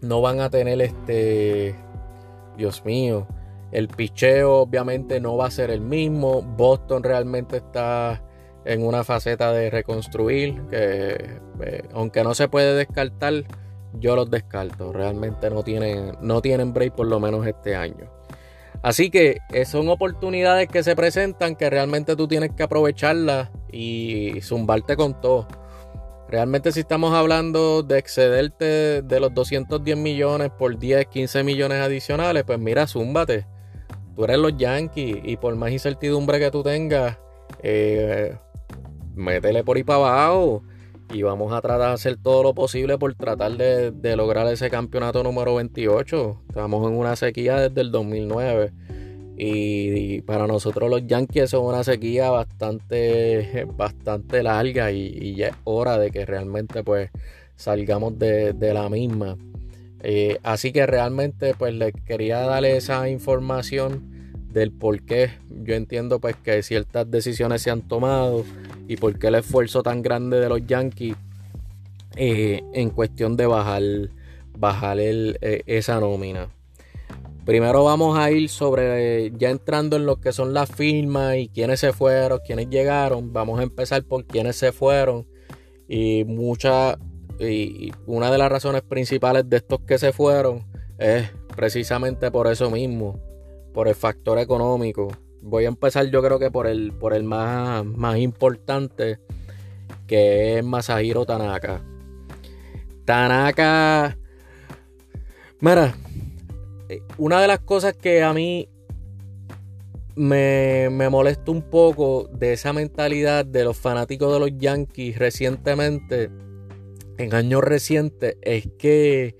no 0.00 0.22
van 0.22 0.40
a 0.40 0.48
tener 0.48 0.80
este, 0.80 1.74
Dios 2.56 2.82
mío, 2.86 3.28
el 3.72 3.88
picheo 3.88 4.54
obviamente 4.54 5.20
no 5.20 5.36
va 5.36 5.48
a 5.48 5.50
ser 5.50 5.70
el 5.70 5.82
mismo, 5.82 6.40
Boston 6.40 7.02
realmente 7.02 7.58
está 7.58 8.22
en 8.66 8.84
una 8.84 9.04
faceta 9.04 9.52
de 9.52 9.70
reconstruir, 9.70 10.60
que 10.70 11.38
eh, 11.60 11.82
aunque 11.94 12.22
no 12.22 12.34
se 12.34 12.48
puede 12.48 12.74
descartar, 12.74 13.44
yo 13.94 14.16
los 14.16 14.30
descarto, 14.30 14.92
realmente 14.92 15.48
no 15.48 15.62
tienen, 15.62 16.12
no 16.20 16.42
tienen 16.42 16.72
break 16.72 16.94
por 16.94 17.06
lo 17.06 17.18
menos 17.20 17.46
este 17.46 17.74
año. 17.74 18.10
Así 18.82 19.10
que 19.10 19.38
son 19.64 19.88
oportunidades 19.88 20.68
que 20.68 20.82
se 20.82 20.94
presentan 20.94 21.56
que 21.56 21.70
realmente 21.70 22.14
tú 22.14 22.28
tienes 22.28 22.52
que 22.52 22.62
aprovecharlas 22.62 23.48
y 23.72 24.40
zumbarte 24.42 24.96
con 24.96 25.20
todo. 25.20 25.48
Realmente 26.28 26.72
si 26.72 26.80
estamos 26.80 27.14
hablando 27.14 27.82
de 27.82 27.98
excederte 27.98 29.02
de 29.02 29.20
los 29.20 29.32
210 29.32 29.96
millones 29.96 30.50
por 30.50 30.76
10, 30.76 31.06
15 31.06 31.44
millones 31.44 31.80
adicionales, 31.80 32.42
pues 32.44 32.58
mira, 32.58 32.86
zúmbate. 32.86 33.46
Tú 34.16 34.24
eres 34.24 34.38
los 34.38 34.56
Yankees 34.56 35.18
y 35.22 35.36
por 35.36 35.54
más 35.54 35.70
incertidumbre 35.70 36.40
que 36.40 36.50
tú 36.50 36.62
tengas, 36.62 37.18
eh, 37.62 38.36
métele 39.16 39.64
por 39.64 39.76
ahí 39.76 39.82
para 39.82 39.98
abajo 39.98 40.62
y 41.12 41.22
vamos 41.22 41.52
a 41.52 41.60
tratar 41.60 41.88
de 41.88 41.94
hacer 41.94 42.16
todo 42.16 42.42
lo 42.42 42.54
posible 42.54 42.98
por 42.98 43.14
tratar 43.14 43.52
de, 43.56 43.90
de 43.90 44.16
lograr 44.16 44.46
ese 44.48 44.70
campeonato 44.70 45.22
número 45.22 45.54
28. 45.56 46.42
Estamos 46.48 46.88
en 46.88 46.96
una 46.96 47.16
sequía 47.16 47.60
desde 47.60 47.80
el 47.80 47.90
2009 47.90 48.72
y, 49.38 50.22
para 50.22 50.46
nosotros 50.46 50.88
los 50.88 51.06
Yankees 51.06 51.50
son 51.50 51.66
una 51.66 51.84
sequía 51.84 52.30
bastante, 52.30 53.66
bastante 53.76 54.42
larga 54.42 54.90
y, 54.92 55.34
ya 55.34 55.48
es 55.48 55.54
hora 55.64 55.98
de 55.98 56.10
que 56.10 56.24
realmente 56.24 56.82
pues 56.82 57.10
salgamos 57.54 58.18
de, 58.18 58.54
la 58.72 58.88
misma. 58.88 59.36
Eh, 60.00 60.38
así 60.42 60.72
que 60.72 60.86
realmente 60.86 61.54
pues 61.54 61.74
les 61.74 61.92
quería 61.92 62.40
darle 62.40 62.76
esa 62.76 63.08
información 63.08 64.15
del 64.52 64.72
por 64.72 65.02
qué 65.02 65.30
yo 65.50 65.74
entiendo 65.74 66.20
pues 66.20 66.36
que 66.36 66.62
ciertas 66.62 67.10
decisiones 67.10 67.62
se 67.62 67.70
han 67.70 67.82
tomado 67.82 68.44
y 68.88 68.96
por 68.96 69.18
qué 69.18 69.28
el 69.28 69.36
esfuerzo 69.36 69.82
tan 69.82 70.02
grande 70.02 70.40
de 70.40 70.48
los 70.48 70.66
Yankees 70.66 71.16
eh, 72.16 72.62
en 72.72 72.90
cuestión 72.90 73.36
de 73.36 73.46
bajar, 73.46 73.82
bajar 74.58 74.98
el, 74.98 75.38
eh, 75.42 75.62
esa 75.66 76.00
nómina. 76.00 76.48
Primero 77.44 77.84
vamos 77.84 78.18
a 78.18 78.30
ir 78.30 78.48
sobre, 78.48 79.30
ya 79.36 79.50
entrando 79.50 79.96
en 79.96 80.06
lo 80.06 80.20
que 80.20 80.32
son 80.32 80.52
las 80.52 80.68
firmas 80.68 81.36
y 81.36 81.48
quiénes 81.48 81.78
se 81.78 81.92
fueron, 81.92 82.40
quiénes 82.44 82.68
llegaron. 82.68 83.32
Vamos 83.32 83.60
a 83.60 83.62
empezar 83.62 84.02
por 84.02 84.24
quiénes 84.24 84.56
se 84.56 84.72
fueron. 84.72 85.28
Y 85.86 86.24
mucha, 86.24 86.98
y 87.38 87.92
una 88.06 88.32
de 88.32 88.38
las 88.38 88.50
razones 88.50 88.82
principales 88.82 89.48
de 89.48 89.58
estos 89.58 89.80
que 89.86 89.98
se 89.98 90.12
fueron 90.12 90.64
es 90.98 91.30
precisamente 91.54 92.30
por 92.30 92.48
eso 92.48 92.70
mismo, 92.70 93.20
por 93.76 93.88
el 93.88 93.94
factor 93.94 94.38
económico. 94.38 95.08
Voy 95.42 95.66
a 95.66 95.68
empezar 95.68 96.10
yo 96.10 96.22
creo 96.22 96.38
que 96.38 96.50
por 96.50 96.66
el, 96.66 96.94
por 96.94 97.12
el 97.12 97.24
más, 97.24 97.84
más 97.84 98.16
importante, 98.16 99.18
que 100.06 100.56
es 100.56 100.64
Masahiro 100.64 101.26
Tanaka. 101.26 101.82
Tanaka... 103.04 104.16
Mira, 105.60 105.94
eh, 106.88 107.02
una 107.18 107.38
de 107.42 107.48
las 107.48 107.58
cosas 107.58 107.94
que 107.94 108.22
a 108.22 108.32
mí 108.32 108.66
me, 110.14 110.88
me 110.90 111.10
molesta 111.10 111.50
un 111.50 111.60
poco 111.60 112.30
de 112.32 112.54
esa 112.54 112.72
mentalidad 112.72 113.44
de 113.44 113.62
los 113.64 113.76
fanáticos 113.76 114.32
de 114.32 114.40
los 114.40 114.58
Yankees 114.58 115.18
recientemente, 115.18 116.30
en 117.18 117.34
años 117.34 117.62
recientes, 117.62 118.38
es 118.40 118.68
que 118.78 119.36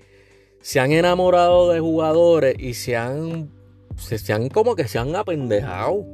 se 0.61 0.79
han 0.79 0.91
enamorado 0.91 1.71
de 1.71 1.79
jugadores 1.79 2.55
y 2.59 2.75
se 2.75 2.95
han, 2.95 3.56
se, 3.97 4.33
han 4.33 4.49
como 4.49 4.75
que 4.75 4.87
se 4.87 4.99
han 4.99 5.15
apendejado. 5.15 6.05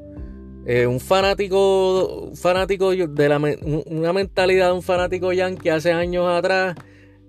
Eh, 0.65 0.87
un 0.87 1.01
fanático, 1.01 2.31
fanático 2.35 2.91
de 2.91 3.29
la, 3.29 3.37
una 3.85 4.13
mentalidad 4.13 4.67
de 4.67 4.73
un 4.73 4.81
fanático 4.81 5.33
yankee 5.33 5.69
hace 5.69 5.91
años 5.91 6.25
atrás 6.29 6.75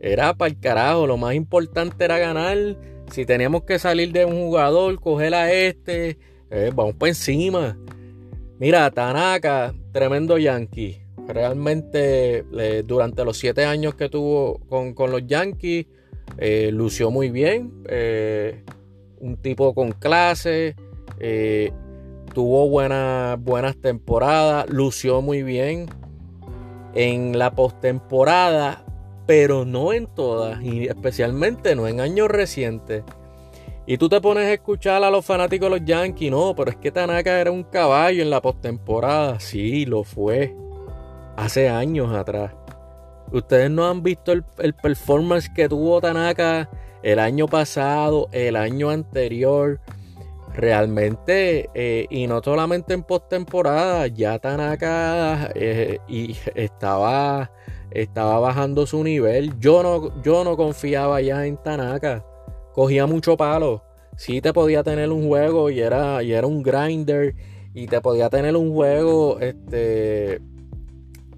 era 0.00 0.34
para 0.34 0.50
el 0.50 0.60
carajo. 0.60 1.06
Lo 1.06 1.16
más 1.16 1.34
importante 1.34 2.04
era 2.04 2.18
ganar 2.18 2.56
si 3.10 3.26
teníamos 3.26 3.64
que 3.64 3.78
salir 3.78 4.12
de 4.12 4.24
un 4.24 4.34
jugador, 4.34 4.98
coger 5.00 5.34
a 5.34 5.52
este, 5.52 6.16
eh, 6.50 6.70
vamos 6.74 6.94
por 6.94 7.08
encima. 7.08 7.76
Mira, 8.58 8.90
Tanaka, 8.90 9.74
tremendo 9.92 10.38
yankee. 10.38 11.00
Realmente 11.26 12.44
durante 12.84 13.24
los 13.24 13.38
siete 13.38 13.64
años 13.64 13.94
que 13.94 14.10
tuvo 14.10 14.60
con, 14.68 15.10
los 15.10 15.26
Yankees, 15.26 15.86
eh, 16.36 16.70
lució 16.70 17.10
muy 17.10 17.30
bien. 17.30 17.72
Eh, 19.24 19.26
un 19.26 19.36
tipo 19.36 19.74
con 19.74 19.92
clase. 19.92 20.76
tuvo 22.32 22.68
buenas, 22.68 23.40
buenas 23.40 23.76
temporadas. 23.76 24.68
Lució 24.68 25.22
muy 25.22 25.42
bien. 25.42 25.86
En 26.94 27.38
la 27.38 27.50
postemporada 27.52 28.84
pero 29.26 29.64
no 29.64 29.92
en 29.92 30.06
todas, 30.06 30.62
y 30.62 30.86
especialmente 30.86 31.74
no 31.74 31.88
en 31.88 32.00
años 32.00 32.28
recientes. 32.28 33.04
Y 33.86 33.98
tú 33.98 34.08
te 34.08 34.20
pones 34.20 34.44
a 34.44 34.52
escuchar 34.52 35.02
a 35.04 35.10
los 35.10 35.24
fanáticos 35.24 35.70
de 35.70 35.78
los 35.78 35.86
Yankees, 35.86 36.30
no, 36.30 36.54
pero 36.54 36.70
es 36.70 36.76
que 36.76 36.90
Tanaka 36.90 37.40
era 37.40 37.50
un 37.50 37.64
caballo 37.64 38.22
en 38.22 38.30
la 38.30 38.40
postemporada. 38.40 39.40
Sí, 39.40 39.84
lo 39.84 40.04
fue. 40.04 40.54
Hace 41.36 41.68
años 41.68 42.14
atrás. 42.14 42.52
Ustedes 43.30 43.70
no 43.70 43.86
han 43.86 44.02
visto 44.02 44.32
el, 44.32 44.74
performance 44.74 45.50
que 45.54 45.68
tuvo 45.68 46.00
Tanaka 46.00 46.68
el 47.04 47.18
año 47.18 47.46
pasado, 47.46 48.28
el 48.32 48.56
año 48.56 48.90
anterior. 48.90 49.80
Realmente, 50.54 51.68
eh, 51.74 52.06
y 52.10 52.28
no 52.28 52.40
solamente 52.40 52.94
en 52.94 53.02
postemporada, 53.02 54.06
ya 54.06 54.38
Tanaka 54.38 55.50
eh, 55.56 55.98
y 56.06 56.36
estaba 56.54 57.50
estaba 57.90 58.38
bajando 58.38 58.86
su 58.86 59.02
nivel. 59.04 59.58
Yo 59.58 59.82
no, 59.82 60.22
yo 60.22 60.44
no 60.44 60.56
confiaba 60.56 61.20
ya 61.20 61.46
en 61.46 61.56
Tanaka. 61.56 62.24
Cogía 62.72 63.06
mucho 63.06 63.36
palo. 63.36 63.82
Sí 64.16 64.40
te 64.40 64.52
podía 64.52 64.82
tener 64.82 65.10
un 65.10 65.26
juego 65.26 65.70
y 65.70 65.80
era, 65.80 66.22
y 66.22 66.32
era 66.32 66.46
un 66.46 66.62
grinder. 66.62 67.34
Y 67.72 67.86
te 67.86 68.00
podía 68.00 68.30
tener 68.30 68.56
un 68.56 68.72
juego 68.72 69.38
este, 69.40 70.40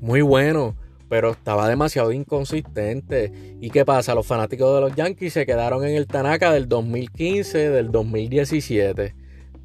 muy 0.00 0.20
bueno. 0.20 0.76
Pero 1.08 1.30
estaba 1.30 1.68
demasiado 1.68 2.12
inconsistente. 2.12 3.32
¿Y 3.60 3.70
qué 3.70 3.84
pasa? 3.84 4.14
Los 4.14 4.26
fanáticos 4.26 4.75
de 4.75 4.80
los 4.80 4.96
Yankees 4.96 5.32
se 5.32 5.46
quedaron 5.46 5.84
en 5.84 5.94
el 5.94 6.06
Tanaka 6.06 6.52
del 6.52 6.68
2015, 6.68 7.70
del 7.70 7.92
2017. 7.92 9.14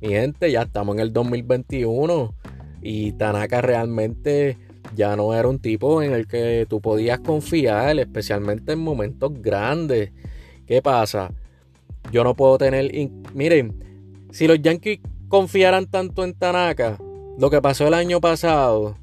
Mi 0.01 0.09
gente, 0.09 0.51
ya 0.51 0.63
estamos 0.63 0.95
en 0.95 1.01
el 1.01 1.13
2021. 1.13 2.33
Y 2.81 3.13
Tanaka 3.13 3.61
realmente 3.61 4.57
ya 4.95 5.15
no 5.15 5.33
era 5.33 5.47
un 5.47 5.59
tipo 5.59 6.01
en 6.01 6.13
el 6.13 6.27
que 6.27 6.65
tú 6.69 6.81
podías 6.81 7.19
confiar, 7.19 7.97
especialmente 7.99 8.73
en 8.73 8.79
momentos 8.79 9.31
grandes. 9.41 10.11
¿Qué 10.65 10.81
pasa? 10.81 11.31
Yo 12.11 12.23
no 12.23 12.35
puedo 12.35 12.57
tener... 12.57 12.91
Miren, 13.33 13.83
si 14.31 14.47
los 14.47 14.61
Yankees 14.61 14.99
confiaran 15.27 15.85
tanto 15.85 16.23
en 16.23 16.33
Tanaka, 16.33 16.97
lo 17.37 17.49
que 17.49 17.61
pasó 17.61 17.87
el 17.87 17.93
año 17.93 18.19
pasado, 18.19 18.97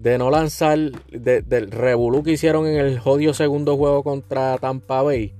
de 0.00 0.16
no 0.16 0.30
lanzar, 0.30 0.78
del 1.10 1.70
revolú 1.70 2.22
que 2.22 2.32
hicieron 2.32 2.66
en 2.66 2.76
el 2.76 2.98
jodido 2.98 3.34
segundo 3.34 3.76
juego 3.76 4.02
contra 4.02 4.56
Tampa 4.56 5.02
Bay, 5.02 5.34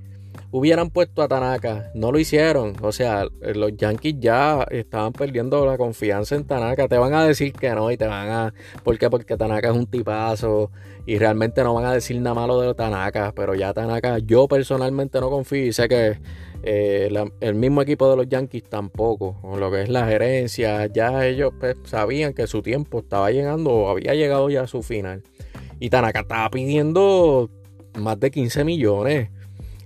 hubieran 0.51 0.91
puesto 0.91 1.23
a 1.23 1.27
Tanaka. 1.27 1.91
No 1.95 2.11
lo 2.11 2.19
hicieron. 2.19 2.75
O 2.81 2.91
sea, 2.91 3.25
los 3.41 3.75
Yankees 3.75 4.17
ya 4.19 4.63
estaban 4.69 5.13
perdiendo 5.13 5.65
la 5.65 5.77
confianza 5.77 6.35
en 6.35 6.45
Tanaka. 6.45 6.87
Te 6.87 6.97
van 6.99 7.13
a 7.13 7.25
decir 7.25 7.53
que 7.53 7.71
no 7.71 7.89
y 7.89 7.97
te 7.97 8.05
van 8.05 8.29
a... 8.29 8.53
¿Por 8.83 8.99
qué? 8.99 9.09
Porque 9.09 9.35
Tanaka 9.35 9.69
es 9.69 9.75
un 9.75 9.87
tipazo 9.87 10.69
y 11.07 11.17
realmente 11.17 11.63
no 11.63 11.73
van 11.73 11.85
a 11.85 11.93
decir 11.93 12.21
nada 12.21 12.35
malo 12.35 12.61
de 12.61 12.75
Tanaka. 12.75 13.33
Pero 13.35 13.55
ya 13.55 13.73
Tanaka, 13.73 14.19
yo 14.19 14.47
personalmente 14.47 15.19
no 15.19 15.31
confío 15.31 15.65
y 15.65 15.73
sé 15.73 15.89
que 15.89 16.19
eh, 16.63 17.09
el 17.39 17.55
mismo 17.55 17.81
equipo 17.81 18.09
de 18.09 18.17
los 18.17 18.29
Yankees 18.29 18.63
tampoco. 18.63 19.39
Con 19.41 19.59
lo 19.59 19.71
que 19.71 19.83
es 19.83 19.89
la 19.89 20.05
gerencia, 20.07 20.85
ya 20.87 21.25
ellos 21.25 21.53
pues, 21.59 21.75
sabían 21.83 22.33
que 22.33 22.47
su 22.47 22.61
tiempo 22.61 22.99
estaba 22.99 23.31
llegando 23.31 23.71
o 23.71 23.89
había 23.89 24.13
llegado 24.13 24.49
ya 24.49 24.63
a 24.63 24.67
su 24.67 24.83
final. 24.83 25.23
Y 25.79 25.89
Tanaka 25.89 26.21
estaba 26.21 26.49
pidiendo 26.49 27.49
más 27.99 28.19
de 28.19 28.31
15 28.31 28.63
millones. 28.63 29.29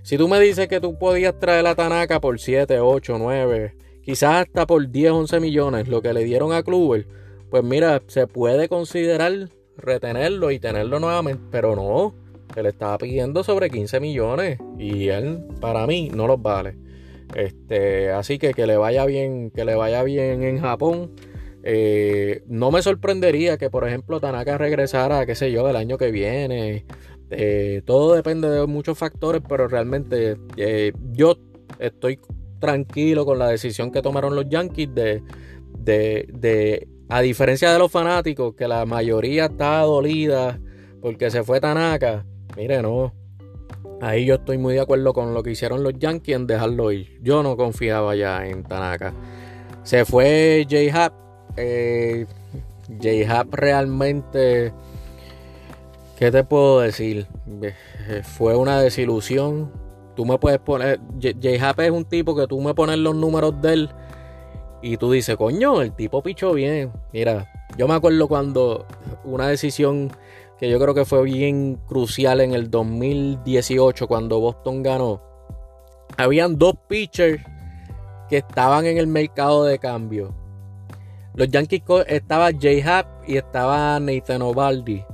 Si 0.02 0.16
tú 0.16 0.28
me 0.28 0.38
dices 0.38 0.68
que 0.68 0.80
tú 0.80 0.98
podías 0.98 1.38
traer 1.38 1.66
a 1.66 1.74
Tanaka 1.74 2.20
por 2.20 2.38
7, 2.38 2.78
8, 2.78 3.16
9, 3.18 3.74
quizás 4.02 4.46
hasta 4.46 4.66
por 4.66 4.88
10, 4.88 5.10
11 5.10 5.40
millones, 5.40 5.88
lo 5.88 6.00
que 6.00 6.12
le 6.12 6.24
dieron 6.24 6.52
a 6.52 6.62
Kluber, 6.62 7.06
pues 7.50 7.64
mira, 7.64 8.02
se 8.06 8.26
puede 8.26 8.68
considerar 8.68 9.48
retenerlo 9.76 10.50
y 10.50 10.58
tenerlo 10.58 11.00
nuevamente, 11.00 11.42
pero 11.50 11.74
no, 11.74 12.14
se 12.54 12.62
le 12.62 12.70
estaba 12.70 12.98
pidiendo 12.98 13.44
sobre 13.44 13.70
15 13.70 14.00
millones 14.00 14.58
y 14.78 15.08
él, 15.08 15.44
para 15.60 15.86
mí, 15.86 16.10
no 16.14 16.26
los 16.26 16.40
vale. 16.40 16.76
Este, 17.34 18.10
así 18.10 18.38
que 18.38 18.54
que 18.54 18.66
le 18.66 18.76
vaya 18.76 19.04
bien, 19.04 19.50
que 19.50 19.64
le 19.64 19.74
vaya 19.74 20.02
bien 20.02 20.42
en 20.42 20.60
Japón. 20.60 21.12
Eh, 21.62 22.42
no 22.46 22.70
me 22.70 22.80
sorprendería 22.80 23.58
que, 23.58 23.70
por 23.70 23.86
ejemplo, 23.86 24.20
Tanaka 24.20 24.56
regresara, 24.56 25.26
qué 25.26 25.34
sé 25.34 25.50
yo, 25.50 25.68
el 25.68 25.76
año 25.76 25.98
que 25.98 26.12
viene 26.12 26.84
eh, 27.30 27.82
todo 27.84 28.14
depende 28.14 28.48
de 28.48 28.66
muchos 28.66 28.96
factores, 28.96 29.42
pero 29.48 29.66
realmente 29.66 30.36
eh, 30.56 30.92
yo 31.12 31.36
estoy 31.78 32.20
tranquilo 32.60 33.26
con 33.26 33.38
la 33.38 33.48
decisión 33.48 33.90
que 33.90 34.00
tomaron 34.00 34.36
los 34.36 34.48
Yankees 34.48 34.94
de, 34.94 35.22
de, 35.78 36.88
a 37.08 37.20
diferencia 37.20 37.72
de 37.72 37.78
los 37.78 37.90
fanáticos, 37.90 38.54
que 38.54 38.68
la 38.68 38.86
mayoría 38.86 39.46
está 39.46 39.80
dolida 39.80 40.60
porque 41.00 41.30
se 41.30 41.42
fue 41.42 41.60
Tanaka. 41.60 42.24
Mire, 42.56 42.82
no. 42.82 43.12
Ahí 44.00 44.26
yo 44.26 44.34
estoy 44.34 44.58
muy 44.58 44.74
de 44.74 44.80
acuerdo 44.80 45.12
con 45.12 45.34
lo 45.34 45.42
que 45.42 45.52
hicieron 45.52 45.82
los 45.82 45.94
Yankees 45.98 46.36
en 46.36 46.46
dejarlo 46.46 46.92
ir. 46.92 47.18
Yo 47.22 47.42
no 47.42 47.56
confiaba 47.56 48.14
ya 48.14 48.46
en 48.46 48.62
Tanaka. 48.62 49.12
Se 49.82 50.04
fue 50.04 50.66
J-Hap. 50.68 51.12
Eh, 51.56 52.26
J-Hap 53.00 53.54
realmente 53.54 54.72
¿Qué 56.16 56.30
te 56.30 56.44
puedo 56.44 56.80
decir? 56.80 57.26
Eh, 57.60 58.22
fue 58.22 58.56
una 58.56 58.80
desilusión. 58.80 59.70
Tú 60.14 60.24
me 60.24 60.38
puedes 60.38 60.58
poner. 60.58 60.98
J-Hap 61.20 61.80
es 61.80 61.90
un 61.90 62.06
tipo 62.06 62.34
que 62.34 62.46
tú 62.46 62.58
me 62.62 62.72
pones 62.72 62.96
los 62.98 63.14
números 63.14 63.60
de 63.60 63.72
él 63.74 63.90
y 64.80 64.96
tú 64.96 65.12
dices, 65.12 65.36
coño, 65.36 65.82
el 65.82 65.92
tipo 65.92 66.22
pichó 66.22 66.54
bien. 66.54 66.90
Mira, 67.12 67.52
yo 67.76 67.86
me 67.86 67.94
acuerdo 67.94 68.28
cuando 68.28 68.86
una 69.24 69.48
decisión 69.48 70.10
que 70.58 70.70
yo 70.70 70.78
creo 70.78 70.94
que 70.94 71.04
fue 71.04 71.22
bien 71.22 71.78
crucial 71.86 72.40
en 72.40 72.52
el 72.52 72.70
2018 72.70 74.06
cuando 74.06 74.40
Boston 74.40 74.82
ganó. 74.82 75.22
Habían 76.16 76.58
dos 76.58 76.74
pitchers 76.88 77.42
que 78.28 78.38
estaban 78.38 78.86
en 78.86 78.98
el 78.98 79.06
mercado 79.06 79.64
de 79.64 79.78
cambio. 79.78 80.34
Los 81.34 81.48
Yankees 81.48 81.82
estaba 82.06 82.50
J-Hap 82.50 83.28
y 83.28 83.36
estaba 83.36 84.00
Nathan 84.00 84.40
Ovaldi. 84.42 85.04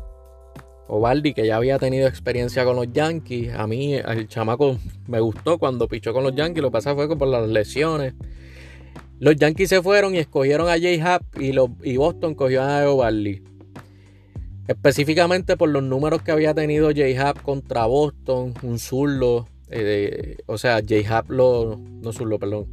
Ovaldi, 0.87 1.35
que 1.35 1.47
ya 1.47 1.57
había 1.57 1.79
tenido 1.79 2.07
experiencia 2.07 2.65
con 2.65 2.77
los 2.77 2.93
Yankees. 2.93 3.53
A 3.55 3.67
mí, 3.67 3.95
el 3.95 4.29
chamaco 4.29 4.77
me 5.09 5.21
gustó 5.21 5.59
cuando 5.59 5.89
pichó 5.89 6.13
con 6.13 6.23
los 6.23 6.35
Yankees. 6.35 6.63
Lo 6.63 6.69
que 6.69 6.75
pasa 6.75 6.95
fue 6.95 7.09
que 7.09 7.17
por 7.17 7.29
las 7.29 7.49
lesiones. 7.49 8.15
Los 9.19 9.37
Yankees 9.37 9.69
se 9.71 9.83
fueron 9.83 10.15
y 10.15 10.19
escogieron 10.19 10.69
a 10.69 10.75
J-Hap 10.75 11.23
y, 11.41 11.53
y, 11.83 11.97
Boston 11.97 12.35
cogió 12.35 12.63
a 12.63 12.89
Ovaldi. 12.89 13.43
Específicamente 14.73 15.59
por 15.59 15.69
los 15.69 15.83
números 15.83 16.23
que 16.23 16.33
había 16.33 16.55
tenido 16.55 16.89
J-Hap 16.89 17.43
contra 17.43 17.85
Boston, 17.85 18.55
un 18.63 18.79
zurdo. 18.79 19.47
Eh, 19.69 20.39
o 20.47 20.57
sea, 20.57 20.77
J-Hap 20.77 21.31
lo. 21.31 21.79
No 22.01 22.11
zurdo, 22.13 22.39
perdón. 22.39 22.69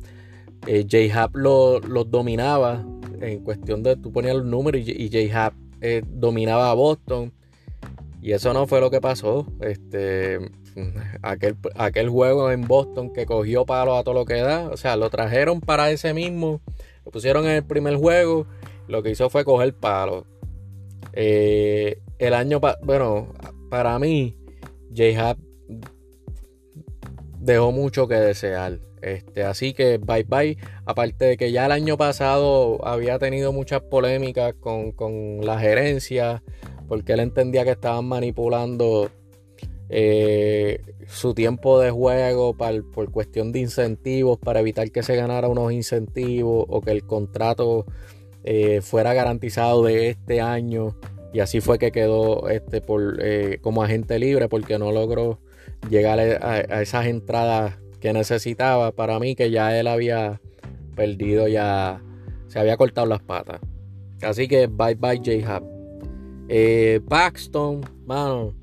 Eh, 0.66 0.86
J-Hap 0.90 1.36
los 1.36 1.86
lo 1.90 2.06
dominaba 2.06 2.86
en 3.20 3.44
cuestión 3.44 3.84
de. 3.84 3.98
Tú 3.98 4.14
ponías 4.14 4.34
los 4.34 4.46
números 4.46 4.82
y, 4.86 5.10
J-Hap 5.10 5.54
eh, 5.82 6.02
dominaba 6.08 6.72
a 6.72 6.74
Boston. 6.74 7.34
Y 8.22 8.32
eso 8.32 8.54
no 8.54 8.66
fue 8.66 8.80
lo 8.80 8.90
que 8.90 9.02
pasó. 9.02 9.46
Este, 9.60 10.40
aquel, 11.22 11.58
aquel 11.76 12.08
juego 12.08 12.50
en 12.50 12.62
Boston 12.62 13.12
que 13.12 13.26
cogió 13.26 13.66
palo 13.66 13.98
a 13.98 14.04
todo 14.04 14.14
lo 14.14 14.24
que 14.24 14.36
da. 14.36 14.70
O 14.70 14.78
sea, 14.78 14.96
lo 14.96 15.10
trajeron 15.10 15.60
para 15.60 15.92
ese 15.92 16.14
mismo. 16.14 16.62
Lo 17.04 17.12
pusieron 17.12 17.44
en 17.44 17.52
el 17.58 17.64
primer 17.66 17.98
juego. 17.98 18.48
Lo 18.88 19.04
que 19.04 19.12
hizo 19.12 19.30
fue 19.30 19.44
coger 19.44 19.74
palo. 19.74 20.26
Eh, 21.14 22.02
el 22.18 22.34
año, 22.34 22.60
bueno, 22.84 23.34
para 23.70 23.98
mí, 24.00 24.38
J-Hub 24.96 25.38
dejó 27.40 27.72
mucho 27.72 28.08
que 28.08 28.16
desear. 28.16 28.80
Este, 29.02 29.44
así 29.44 29.74
que 29.74 29.98
bye 29.98 30.24
bye. 30.24 30.58
Aparte 30.86 31.26
de 31.26 31.38
que 31.38 31.52
ya 31.52 31.66
el 31.66 31.72
año 31.72 31.96
pasado 31.98 32.86
había 32.86 33.18
tenido 33.18 33.54
muchas 33.54 33.82
polémicas 33.82 34.54
con, 34.60 34.92
con 34.92 35.40
la 35.46 35.58
gerencia 35.58 36.44
porque 36.90 37.14
él 37.14 37.22
entendía 37.22 37.64
que 37.64 37.72
estaban 37.72 38.06
manipulando 38.06 39.10
eh, 39.90 40.82
su 41.08 41.34
tiempo 41.34 41.80
de 41.80 41.92
juego 41.92 42.58
por 42.58 43.12
cuestión 43.12 43.52
de 43.52 43.60
incentivos, 43.60 44.38
para 44.40 44.60
evitar 44.60 44.92
que 44.92 45.04
se 45.04 45.16
ganara 45.16 45.48
unos 45.48 45.72
incentivos 45.72 46.66
o 46.68 46.82
que 46.82 46.92
el 46.92 47.06
contrato 47.06 47.86
eh, 48.44 48.82
fuera 48.82 49.14
garantizado 49.14 49.84
de 49.84 50.10
este 50.10 50.42
año. 50.42 50.96
Y 51.34 51.42
así 51.42 51.62
fue 51.62 51.78
que 51.78 51.92
quedó 51.92 52.50
este 52.50 52.82
eh, 53.22 53.60
como 53.62 53.84
agente 53.84 54.18
libre 54.18 54.50
porque 54.50 54.80
no 54.80 54.92
logró 54.92 55.40
llegar 55.90 56.20
a, 56.20 56.82
esas 56.82 57.06
entradas 57.06 57.78
que 58.00 58.14
necesitaba. 58.14 58.92
Para 58.92 59.20
mí 59.20 59.36
que 59.36 59.52
ya 59.52 59.78
él 59.80 59.88
había 59.88 60.42
perdido, 60.96 61.48
ya 61.48 62.02
se 62.48 62.60
había 62.60 62.78
cortado 62.78 63.08
las 63.08 63.22
patas. 63.22 63.60
Así 64.22 64.48
que 64.48 64.68
bye 64.68 64.96
bye 64.96 65.18
J-Hub. 65.18 65.66
Eh, 66.50 67.00
Paxton, 67.08 67.82
mano. 68.06 68.56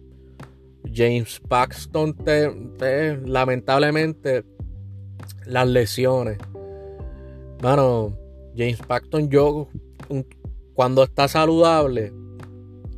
James 0.93 1.41
Paxton, 1.49 2.15
te, 2.15 3.17
lamentablemente, 3.25 4.45
las 5.47 5.69
lesiones. 5.69 6.39
Mano, 7.63 8.17
James 8.57 8.81
Paxton, 8.87 9.29
yo, 9.29 9.69
cuando 10.75 11.03
está 11.03 11.29
saludable, 11.29 12.13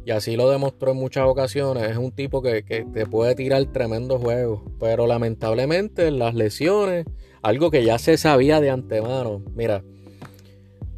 y 0.05 0.11
así 0.11 0.37
lo 0.37 0.49
demostró 0.49 0.93
en 0.93 0.97
muchas 0.97 1.27
ocasiones, 1.27 1.91
es 1.91 1.97
un 1.99 2.13
tipo 2.13 2.41
que, 2.41 2.63
que 2.63 2.85
te 2.85 3.05
puede 3.05 3.35
tirar 3.35 3.65
tremendo 3.67 4.19
juego. 4.19 4.65
Pero 4.81 5.07
lamentablemente, 5.07 6.11
las 6.11 6.35
lesiones, 6.35 7.05
algo 7.43 7.71
que 7.71 7.85
ya 7.85 7.99
se 7.99 8.17
sabía 8.17 8.61
de 8.61 8.71
antemano. 8.71 9.43
Mira, 9.55 9.83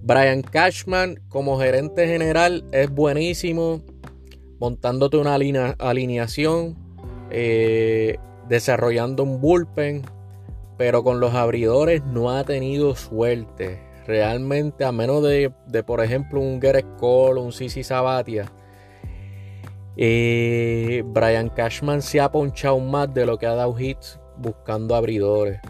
Brian 0.02 0.42
Cashman 0.42 1.20
como 1.28 1.58
gerente 1.58 2.06
general 2.06 2.64
es 2.72 2.88
buenísimo, 2.90 3.82
montándote 4.60 5.16
una 5.16 5.34
alineación, 5.34 6.76
eh, 7.30 8.16
desarrollando 8.48 9.24
un 9.24 9.40
bullpen, 9.40 10.02
pero 10.78 11.02
con 11.02 11.20
los 11.20 11.34
abridores 11.34 12.04
no 12.04 12.30
ha 12.30 12.44
tenido 12.44 12.94
suerte. 12.94 13.89
Realmente, 14.06 14.84
a 14.84 14.92
menos 14.92 15.22
de, 15.22 15.52
por 15.84 16.02
ejemplo, 16.02 16.40
un 16.40 16.58
Gareth 16.58 16.96
Cole, 16.96 17.40
un 17.40 17.52
Sisi 17.52 17.82
Sabatia, 17.82 18.50
eh, 19.96 21.02
Brian 21.06 21.48
Cashman 21.50 22.00
se 22.00 22.20
ha 22.20 22.30
ponchado 22.30 22.78
más 22.78 23.12
de 23.12 23.26
lo 23.26 23.38
que 23.38 23.46
ha 23.46 23.54
dado 23.54 23.78
hits 23.78 24.18
buscando 24.38 24.94
abridores. 24.94 25.60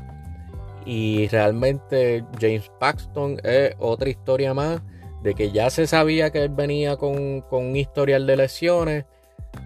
Y 0.87 1.29
realmente 1.29 2.25
James 2.41 2.71
Paxton 2.79 3.39
es 3.45 3.75
otra 3.79 4.09
historia 4.09 4.55
más 4.55 4.81
de 5.23 5.35
que 5.35 5.51
ya 5.51 5.69
se 5.71 5.87
sabía 5.87 6.31
que 6.31 6.45
él 6.45 6.51
venía 6.51 6.97
con, 6.97 7.45
un 7.51 7.77
historial 7.77 8.27
de 8.27 8.37
lesiones. 8.37 9.05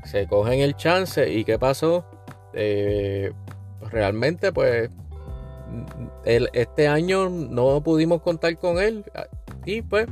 Se 0.05 0.27
cogen 0.27 0.61
el 0.61 0.75
chance 0.77 1.31
y 1.31 1.45
¿qué 1.45 1.59
pasó? 1.59 2.05
Eh, 2.55 3.33
realmente 3.91 4.53
pues 4.53 4.91
este 6.25 6.89
año 6.89 7.29
no 7.29 7.83
pudimos 7.83 8.23
contar 8.23 8.57
con 8.59 8.79
él. 8.79 9.05
Y 9.67 9.83
pues 9.83 10.07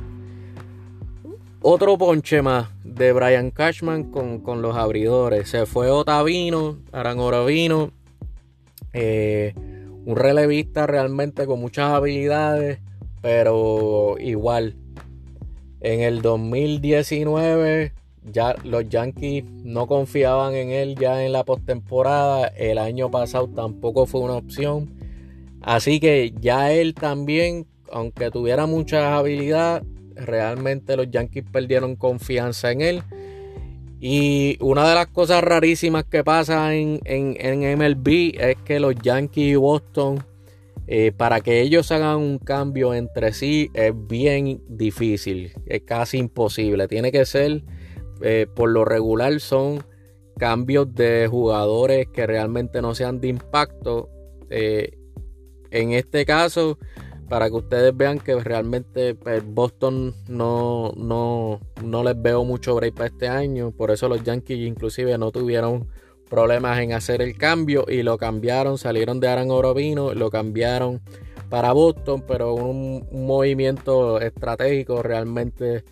otro 1.61 1.97
ponche 1.97 2.41
más 2.41 2.67
de 2.83 3.13
Brian 3.13 3.49
Cashman 3.49 4.11
con, 4.11 4.61
los 4.61 4.75
abridores. 4.75 5.49
Se 5.49 5.65
fue 5.65 5.89
Otavino, 5.89 6.79
Aran 6.91 7.19
Oravino. 7.19 7.91
Eh, 8.91 9.53
un 10.05 10.15
relevista 10.17 10.85
realmente 10.85 11.45
con 11.45 11.61
muchas 11.61 11.91
habilidades, 11.91 12.79
pero 13.21 14.17
igual. 14.19 14.75
En 15.79 16.01
el 16.01 16.21
2019 16.21 17.93
ya 18.31 18.55
los 18.63 18.87
Yankees 18.89 19.45
no 19.45 19.87
confiaban 19.87 20.55
en 20.55 20.69
él 20.69 20.95
ya 20.95 21.23
en 21.25 21.31
la 21.31 21.45
postemporada. 21.45 22.47
El 22.47 22.77
año 22.77 23.09
pasado 23.09 23.47
tampoco 23.47 24.05
fue 24.05 24.19
una 24.19 24.35
opción. 24.35 25.02
Así 25.63 25.99
que 25.99 26.33
ya 26.39 26.73
él 26.73 26.93
también, 26.93 27.65
aunque 27.91 28.29
tuviera 28.29 28.65
mucha 28.65 29.17
habilidad, 29.17 29.83
realmente 30.15 30.97
los 30.97 31.09
Yankees 31.09 31.45
perdieron 31.51 31.95
confianza 31.95 32.71
en 32.71 32.81
él. 32.81 33.03
Y 33.99 34.57
una 34.59 34.87
de 34.89 34.95
las 34.95 35.07
cosas 35.07 35.41
rarísimas 35.41 36.03
que 36.03 36.25
pasa 36.25 36.75
en, 36.75 36.99
en, 37.05 37.79
MLB 37.79 38.33
es 38.37 38.57
que 38.65 38.81
los 38.81 38.95
Yankees 38.95 39.53
y 39.53 39.55
Boston, 39.55 40.21
eh, 40.87 41.13
para 41.15 41.39
que 41.39 41.61
ellos 41.61 41.89
hagan 41.93 42.17
un 42.17 42.39
cambio 42.39 42.93
entre 42.93 43.31
sí, 43.31 43.69
es 43.73 43.93
bien 43.95 44.61
difícil, 44.67 45.53
es 45.65 45.83
casi 45.83 46.17
imposible. 46.17 46.89
Tiene 46.89 47.13
que 47.13 47.23
ser, 47.23 47.63
eh, 48.21 48.45
por 48.53 48.69
lo 48.69 48.83
regular, 48.83 49.39
son 49.39 49.85
cambios 50.37 50.93
de 50.93 51.27
jugadores 51.31 52.07
que 52.11 52.27
realmente 52.27 52.81
no 52.81 52.95
sean 52.95 53.21
de 53.21 53.29
impacto. 53.29 54.09
Eh, 54.49 54.91
en 55.73 55.91
este 55.91 56.25
caso, 56.25 56.77
para 57.27 57.49
que 57.49 57.55
ustedes 57.55 57.95
vean 57.97 58.19
que 58.19 58.35
realmente 58.35 59.15
pues, 59.15 59.43
Boston 59.45 60.13
no, 60.27 60.93
no, 60.95 61.59
no 61.83 62.03
les 62.03 62.21
veo 62.21 62.45
mucho 62.45 62.75
break 62.75 62.93
para 62.93 63.07
este 63.07 63.27
año. 63.27 63.71
Por 63.71 63.91
eso 63.91 64.07
los 64.07 64.23
Yankees 64.23 64.67
inclusive 64.67 65.17
no 65.17 65.31
tuvieron 65.31 65.87
problemas 66.29 66.79
en 66.79 66.93
hacer 66.93 67.21
el 67.21 67.37
cambio 67.37 67.85
y 67.87 68.03
lo 68.03 68.17
cambiaron, 68.17 68.77
salieron 68.77 69.19
de 69.19 69.27
Aran 69.27 69.51
Orovino, 69.51 70.13
lo 70.13 70.29
cambiaron 70.29 71.01
para 71.49 71.73
Boston, 71.73 72.23
pero 72.27 72.55
un, 72.55 73.07
movimiento 73.11 74.19
estratégico 74.19 75.03
realmente 75.03 75.83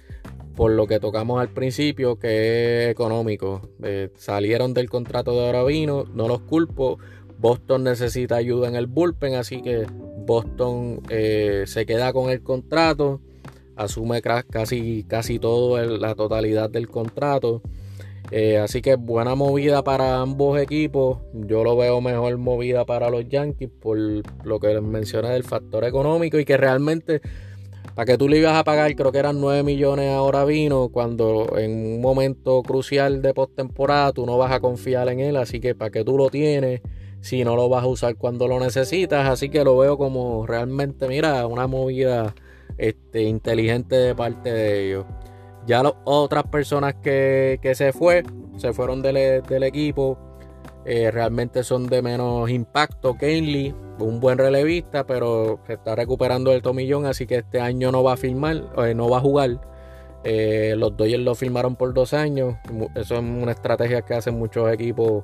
por 0.56 0.72
lo 0.72 0.88
que 0.88 1.00
tocamos 1.00 1.39
al 1.39 1.50
principio, 1.50 2.17
que 2.17 2.86
es 2.86 2.91
económico. 2.91 3.62
Eh, 3.84 4.10
salieron 4.15 4.74
del 4.74 4.89
contrato 4.89 5.32
de 5.34 5.50
Orovino, 5.50 6.06
no 6.13 6.28
los 6.28 6.41
culpo. 6.41 6.98
Boston 7.41 7.84
necesita 7.84 8.36
ayuda 8.36 8.67
en 8.67 8.75
el 8.75 8.86
bullpen, 8.86 9.34
así 9.34 9.63
que 9.63 9.88
Boston 10.25 11.01
eh, 11.10 11.63
se 11.65 11.88
queda 11.88 12.13
con 12.13 12.30
el 12.30 12.43
contrato, 12.43 13.19
asume 13.75 14.21
casi, 14.21 15.04
casi 15.08 15.39
todo 15.39 15.84
la 15.84 16.13
totalidad 16.13 16.69
del 16.69 16.88
contrato. 16.88 17.63
Eh, 18.30 18.60
así 18.60 18.82
que 18.82 18.95
buena 18.95 19.34
movida 19.34 19.84
para 19.84 20.21
ambos 20.21 20.60
equipos. 20.60 21.17
Yo 21.34 21.63
lo 21.63 21.75
veo 21.75 21.99
mejor 21.99 22.38
movida 22.38 22.86
para 22.86 23.10
los 23.10 23.27
Yankees 23.27 23.69
por 23.82 23.97
lo 23.97 24.60
que 24.60 24.67
les 24.67 24.84
mencioné 24.84 25.30
del 25.30 25.43
factor 25.43 25.84
económico 25.84 26.38
y 26.38 26.45
que 26.45 26.58
realmente 26.58 27.21
para 27.95 28.06
que 28.06 28.17
tú 28.17 28.30
le 28.30 28.38
ibas 28.38 28.56
a 28.56 28.63
pagar, 28.63 28.95
creo 28.95 29.12
que 29.12 29.17
eran 29.17 29.41
9 29.41 29.63
millones 29.63 30.12
ahora 30.12 30.45
vino, 30.45 30.89
cuando 30.89 31.58
en 31.58 31.71
un 31.71 32.01
momento 32.01 32.62
crucial 32.62 33.21
de 33.21 33.34
postemporada 33.34 34.13
tú 34.13 34.25
no 34.25 34.38
vas 34.38 34.51
a 34.51 34.60
confiar 34.62 35.10
en 35.10 35.19
él, 35.19 35.36
así 35.36 35.60
que 35.60 35.75
para 35.75 35.91
que 35.91 36.06
tú 36.06 36.17
lo 36.17 36.30
tienes 36.30 36.82
si 37.21 37.43
no 37.43 37.55
lo 37.55 37.69
vas 37.69 37.84
a 37.84 37.88
usar 37.88 38.15
cuando 38.17 38.47
lo 38.47 38.60
necesitas. 38.60 39.29
Así 39.29 39.49
que 39.49 39.63
lo 39.63 39.77
veo 39.77 39.97
como 39.97 40.45
realmente, 40.45 41.07
mira, 41.07 41.47
una 41.47 41.67
movida 41.67 42.36
este, 42.77 43.23
inteligente 43.23 43.95
de 43.95 44.15
parte 44.15 44.51
de 44.51 44.88
ellos. 44.88 45.05
Ya 45.65 45.84
las 45.84 45.93
otras 46.03 46.43
personas 46.45 46.95
que, 46.95 47.60
se 47.75 47.93
fue, 47.93 48.23
se 48.57 48.73
fueron 48.73 49.01
del, 49.01 49.43
del 49.43 49.63
equipo, 49.63 50.17
eh, 50.86 51.12
realmente 51.12 51.63
son 51.63 51.88
de 51.88 52.01
menos 52.01 52.49
impacto. 52.49 53.15
Kenley, 53.17 53.73
un 53.99 54.19
buen 54.19 54.38
relevista, 54.38 55.05
pero 55.05 55.60
se 55.67 55.73
está 55.73 55.95
recuperando 55.95 56.51
del 56.51 56.63
tomillón, 56.63 57.05
así 57.05 57.27
que 57.27 57.38
este 57.38 57.62
año 57.62 57.91
no 57.91 58.03
va 58.03 58.13
a 58.13 58.17
firmar, 58.17 58.63
eh, 58.77 58.95
no 58.95 59.10
va 59.10 59.17
a 59.17 59.21
jugar. 59.21 59.62
Eh, 60.23 60.75
los 60.77 60.95
Dodgers 60.97 61.23
lo 61.23 61.36
firmaron 61.36 61.75
por 61.75 61.93
dos 61.93 62.13
años. 62.13 62.55
Eso 62.95 63.15
es 63.15 63.21
una 63.21 63.51
estrategia 63.51 64.01
que 64.01 64.15
hacen 64.15 64.38
muchos 64.38 64.71
equipos 64.71 65.23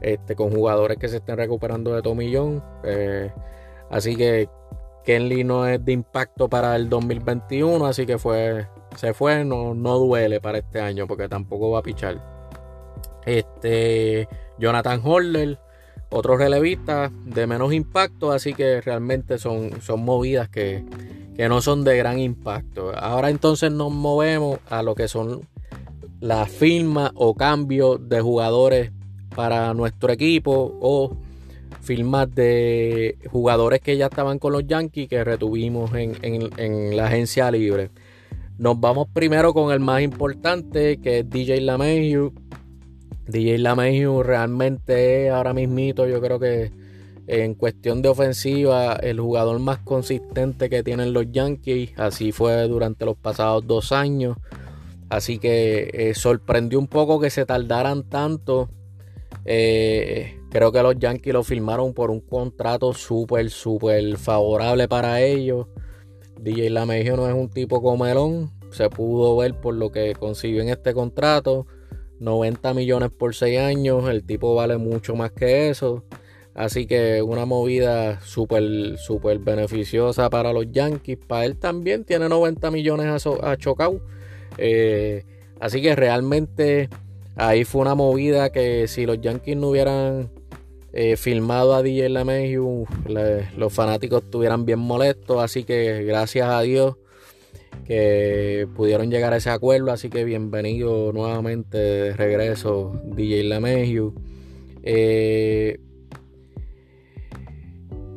este, 0.00 0.34
con 0.34 0.50
jugadores 0.50 0.98
que 0.98 1.08
se 1.08 1.16
estén 1.16 1.36
recuperando 1.36 1.94
de 1.94 2.02
tomillón. 2.02 2.62
Eh, 2.84 3.32
así 3.90 4.16
que 4.16 4.48
Kenley 5.04 5.44
no 5.44 5.66
es 5.66 5.84
de 5.84 5.92
impacto 5.92 6.48
para 6.48 6.76
el 6.76 6.88
2021, 6.88 7.86
así 7.86 8.06
que 8.06 8.18
fue, 8.18 8.66
se 8.96 9.14
fue, 9.14 9.44
no, 9.44 9.74
no 9.74 9.98
duele 9.98 10.40
para 10.40 10.58
este 10.58 10.80
año 10.80 11.06
porque 11.06 11.28
tampoco 11.28 11.70
va 11.70 11.78
a 11.78 11.82
pichar. 11.82 12.22
Este, 13.24 14.28
Jonathan 14.58 15.00
Horler, 15.02 15.58
otro 16.10 16.36
relevista 16.36 17.10
de 17.24 17.46
menos 17.46 17.72
impacto, 17.72 18.32
así 18.32 18.54
que 18.54 18.80
realmente 18.80 19.38
son, 19.38 19.80
son 19.82 20.04
movidas 20.04 20.48
que, 20.48 20.84
que 21.34 21.48
no 21.48 21.60
son 21.60 21.84
de 21.84 21.96
gran 21.96 22.18
impacto. 22.18 22.92
Ahora 22.96 23.30
entonces 23.30 23.70
nos 23.70 23.92
movemos 23.92 24.58
a 24.68 24.82
lo 24.82 24.94
que 24.94 25.08
son 25.08 25.42
las 26.20 26.50
firmas 26.50 27.12
o 27.14 27.34
cambios 27.34 28.08
de 28.08 28.20
jugadores 28.20 28.92
para 29.38 29.72
nuestro 29.72 30.10
equipo 30.12 30.76
o 30.80 31.16
firmas 31.80 32.34
de 32.34 33.18
jugadores 33.30 33.80
que 33.80 33.96
ya 33.96 34.06
estaban 34.06 34.40
con 34.40 34.52
los 34.52 34.66
Yankees 34.66 35.08
que 35.08 35.22
retuvimos 35.22 35.92
en, 35.94 36.96
la 36.96 37.06
agencia 37.06 37.48
libre. 37.48 37.92
Nos 38.58 38.80
vamos 38.80 39.06
primero 39.12 39.54
con 39.54 39.72
el 39.72 39.78
más 39.78 40.02
importante 40.02 40.96
que 40.96 41.20
es 41.20 41.30
DJ 41.30 41.60
LaMeju. 41.60 42.32
DJ 43.28 43.58
LaMeju 43.58 44.24
realmente 44.24 45.26
es 45.26 45.32
ahora 45.32 45.54
mismito, 45.54 46.08
yo 46.08 46.20
creo 46.20 46.40
que 46.40 46.72
en 47.28 47.54
cuestión 47.54 48.02
de 48.02 48.08
ofensiva, 48.08 48.94
el 48.94 49.20
jugador 49.20 49.60
más 49.60 49.78
consistente 49.78 50.68
que 50.68 50.82
tienen 50.82 51.12
los 51.12 51.30
Yankees. 51.30 51.92
Así 51.96 52.32
fue 52.32 52.66
durante 52.66 53.04
los 53.04 53.16
pasados 53.16 53.64
dos 53.68 53.92
años. 53.92 54.36
Así 55.10 55.38
que 55.38 55.90
eh, 55.92 56.14
sorprendió 56.16 56.80
un 56.80 56.88
poco 56.88 57.20
que 57.20 57.30
se 57.30 57.46
tardaran 57.46 58.02
tanto 58.02 58.68
eh, 59.50 60.38
creo 60.50 60.70
que 60.72 60.82
los 60.82 60.98
Yankees 60.98 61.32
lo 61.32 61.42
firmaron 61.42 61.94
por 61.94 62.10
un 62.10 62.20
contrato 62.20 62.92
súper, 62.92 63.48
súper 63.48 64.18
favorable 64.18 64.88
para 64.88 65.22
ellos. 65.22 65.68
DJ 66.38 66.68
LaMejo 66.68 67.16
no 67.16 67.26
es 67.26 67.32
un 67.32 67.48
tipo 67.48 67.80
comelón. 67.80 68.50
Se 68.70 68.90
pudo 68.90 69.38
ver 69.38 69.58
por 69.58 69.74
lo 69.74 69.90
que 69.90 70.12
consiguió 70.12 70.60
en 70.60 70.68
este 70.68 70.92
contrato. 70.92 71.66
90 72.20 72.74
millones 72.74 73.10
por 73.10 73.34
6 73.34 73.58
años. 73.58 74.06
El 74.10 74.22
tipo 74.24 74.54
vale 74.54 74.76
mucho 74.76 75.16
más 75.16 75.32
que 75.32 75.70
eso. 75.70 76.04
Así 76.52 76.86
que 76.86 77.22
una 77.22 77.46
movida 77.46 78.20
súper, 78.20 78.98
súper 78.98 79.38
beneficiosa 79.38 80.28
para 80.28 80.52
los 80.52 80.70
Yankees. 80.70 81.20
Para 81.26 81.46
él 81.46 81.56
también 81.56 82.04
tiene 82.04 82.28
90 82.28 82.70
millones 82.70 83.26
a, 83.26 83.50
a 83.50 83.56
Chocao. 83.56 84.02
Eh, 84.58 85.24
así 85.58 85.80
que 85.80 85.96
realmente 85.96 86.90
Ahí 87.40 87.62
fue 87.64 87.82
una 87.82 87.94
movida 87.94 88.50
que 88.50 88.88
si 88.88 89.06
los 89.06 89.20
Yankees 89.20 89.56
no 89.56 89.68
hubieran 89.68 90.28
eh, 90.92 91.16
filmado 91.16 91.72
a 91.76 91.84
DJ 91.84 92.08
LeMahieu, 92.08 92.84
los 93.56 93.72
fanáticos 93.72 94.24
estuvieran 94.24 94.64
bien 94.64 94.80
molestos. 94.80 95.40
Así 95.40 95.62
que 95.62 96.02
gracias 96.02 96.48
a 96.48 96.60
Dios 96.62 96.96
que 97.86 98.66
pudieron 98.74 99.08
llegar 99.08 99.32
a 99.32 99.36
ese 99.36 99.50
acuerdo. 99.50 99.92
Así 99.92 100.10
que 100.10 100.24
bienvenido 100.24 101.12
nuevamente 101.12 101.78
de 101.78 102.16
regreso 102.16 103.00
DJ 103.04 103.44
LeMahieu. 103.44 104.14
Eh, 104.82 105.78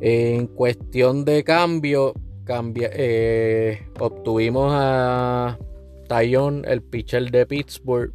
en 0.00 0.48
cuestión 0.48 1.24
de 1.24 1.44
cambio, 1.44 2.12
eh, 2.48 3.86
obtuvimos 4.00 4.72
a 4.74 5.60
Tayon, 6.08 6.64
el 6.66 6.82
pitcher 6.82 7.30
de 7.30 7.46
Pittsburgh 7.46 8.12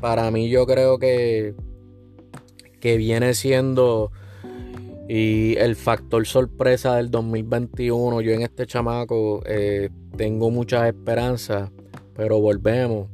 para 0.00 0.30
mí 0.30 0.48
yo 0.48 0.66
creo 0.66 0.98
que, 0.98 1.54
que 2.80 2.96
viene 2.96 3.34
siendo 3.34 4.10
y 5.12 5.56
el 5.58 5.74
factor 5.74 6.24
sorpresa 6.24 6.94
del 6.94 7.10
2021. 7.10 8.20
Yo 8.20 8.30
en 8.30 8.42
este 8.42 8.64
chamaco 8.64 9.42
eh, 9.44 9.90
tengo 10.16 10.52
muchas 10.52 10.86
esperanzas, 10.86 11.68
pero 12.14 12.40
volvemos. 12.40 13.08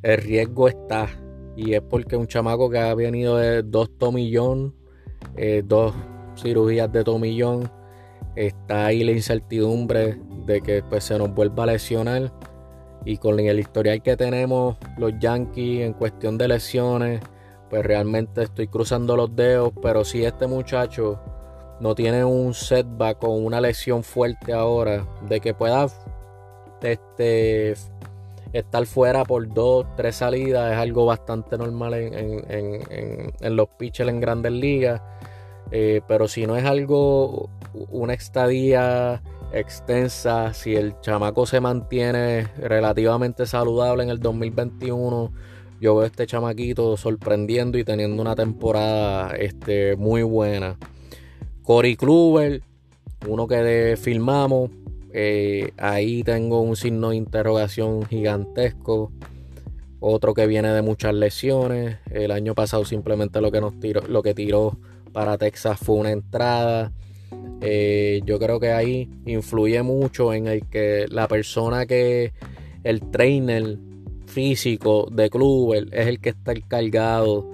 El 0.00 0.18
riesgo 0.18 0.68
está. 0.68 1.08
Y 1.56 1.74
es 1.74 1.82
porque 1.82 2.14
un 2.14 2.28
chamaco 2.28 2.70
que 2.70 2.78
ha 2.78 2.94
venido 2.94 3.36
de 3.36 3.64
dos 3.64 3.90
tomillón, 3.98 4.76
eh, 5.36 5.64
dos 5.66 5.92
cirugías 6.36 6.92
de 6.92 7.02
tomillón, 7.02 7.68
está 8.36 8.86
ahí 8.86 9.02
la 9.02 9.10
incertidumbre 9.10 10.20
de 10.46 10.60
que 10.60 10.84
pues, 10.84 11.02
se 11.02 11.18
nos 11.18 11.34
vuelva 11.34 11.64
a 11.64 11.66
lesionar. 11.66 12.32
Y 13.04 13.18
con 13.18 13.38
el 13.40 13.58
historial 13.58 14.02
que 14.02 14.16
tenemos 14.16 14.76
los 14.96 15.12
Yankees 15.18 15.82
en 15.82 15.92
cuestión 15.92 16.36
de 16.36 16.48
lesiones, 16.48 17.20
pues 17.70 17.84
realmente 17.84 18.42
estoy 18.42 18.68
cruzando 18.68 19.16
los 19.16 19.34
dedos. 19.34 19.72
Pero 19.80 20.04
si 20.04 20.24
este 20.24 20.46
muchacho 20.46 21.20
no 21.80 21.94
tiene 21.94 22.24
un 22.24 22.54
setback 22.54 23.22
o 23.24 23.30
una 23.30 23.60
lesión 23.60 24.02
fuerte 24.02 24.52
ahora, 24.52 25.06
de 25.28 25.40
que 25.40 25.54
pueda 25.54 25.86
este, 26.82 27.74
estar 28.52 28.86
fuera 28.86 29.24
por 29.24 29.52
dos, 29.52 29.86
tres 29.96 30.16
salidas, 30.16 30.72
es 30.72 30.78
algo 30.78 31.06
bastante 31.06 31.56
normal 31.56 31.94
en, 31.94 33.56
los 33.56 33.68
pitchers 33.78 34.10
en 34.10 34.20
grandes 34.20 34.52
ligas. 34.52 35.00
Eh, 35.70 36.00
pero 36.08 36.28
si 36.28 36.46
no 36.46 36.56
es 36.56 36.64
algo, 36.64 37.50
una 37.90 38.14
estadía 38.14 39.22
extensa, 39.52 40.52
si 40.54 40.76
el 40.76 41.00
chamaco 41.00 41.46
se 41.46 41.60
mantiene 41.60 42.48
relativamente 42.58 43.46
saludable 43.46 44.02
en 44.02 44.10
el 44.10 44.20
2021, 44.20 45.32
yo 45.80 45.96
veo 45.96 46.06
este 46.06 46.26
chamaquito 46.26 46.96
sorprendiendo 46.96 47.78
y 47.78 47.84
teniendo 47.84 48.20
una 48.20 48.34
temporada 48.34 49.36
este, 49.36 49.96
muy 49.96 50.22
buena. 50.22 50.76
Cory 51.62 51.96
Kluber, 51.96 52.62
uno 53.26 53.46
que 53.46 53.96
filmamos, 54.00 54.70
eh, 55.12 55.72
ahí 55.76 56.22
tengo 56.22 56.60
un 56.60 56.76
signo 56.76 57.10
de 57.10 57.16
interrogación 57.16 58.04
gigantesco. 58.06 59.12
Otro 60.00 60.32
que 60.34 60.46
viene 60.46 60.68
de 60.72 60.82
muchas 60.82 61.14
lesiones. 61.14 61.98
El 62.10 62.30
año 62.30 62.54
pasado 62.54 62.84
simplemente 62.84 63.40
lo 63.40 63.50
que 63.50 63.60
nos 63.60 63.78
tiró, 63.80 64.02
lo 64.06 64.22
que 64.22 64.34
tiró 64.34 64.78
para 65.12 65.38
Texas 65.38 65.78
fue 65.78 65.96
una 65.96 66.12
entrada. 66.12 66.92
Eh, 67.60 68.20
yo 68.24 68.38
creo 68.38 68.60
que 68.60 68.72
ahí 68.72 69.10
influye 69.26 69.82
mucho 69.82 70.32
en 70.32 70.46
el 70.46 70.66
que 70.68 71.06
la 71.08 71.26
persona 71.26 71.86
que 71.86 72.32
el 72.84 73.10
trainer 73.10 73.78
físico 74.26 75.08
de 75.10 75.28
club 75.28 75.74
es 75.90 76.06
el 76.06 76.20
que 76.20 76.30
está 76.30 76.52
encargado 76.52 77.50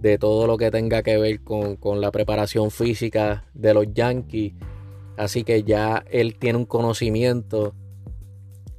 de 0.00 0.16
todo 0.16 0.46
lo 0.46 0.56
que 0.56 0.70
tenga 0.70 1.02
que 1.02 1.18
ver 1.18 1.40
con, 1.40 1.76
con 1.76 2.00
la 2.00 2.12
preparación 2.12 2.70
física 2.70 3.44
de 3.54 3.74
los 3.74 3.92
Yankees 3.92 4.52
Así 5.18 5.42
que 5.42 5.64
ya 5.64 6.04
él 6.12 6.36
tiene 6.38 6.58
un 6.58 6.64
conocimiento 6.64 7.74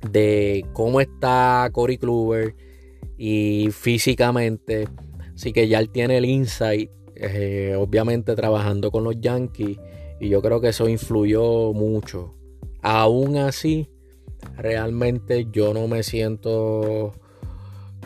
de 0.10 0.66
cómo 0.72 1.02
está 1.02 1.70
Cory 1.74 1.98
Kluber 1.98 2.56
y 3.18 3.68
físicamente. 3.72 4.88
Así 5.36 5.52
que 5.52 5.68
ya 5.68 5.80
él 5.80 5.90
tiene 5.90 6.18
el 6.18 6.24
insight, 6.24 6.90
eh, 7.16 7.76
obviamente 7.78 8.36
trabajando 8.36 8.90
con 8.90 9.04
los 9.04 9.20
Yankees. 9.20 9.78
Y 10.20 10.30
yo 10.30 10.42
creo 10.42 10.60
que 10.62 10.70
eso 10.70 10.90
influyó 10.90 11.74
mucho. 11.74 12.36
Aún 12.82 13.38
así, 13.38 13.90
realmente 14.58 15.48
yo 15.52 15.74
no 15.74 15.88
me 15.88 16.04
siento 16.04 17.14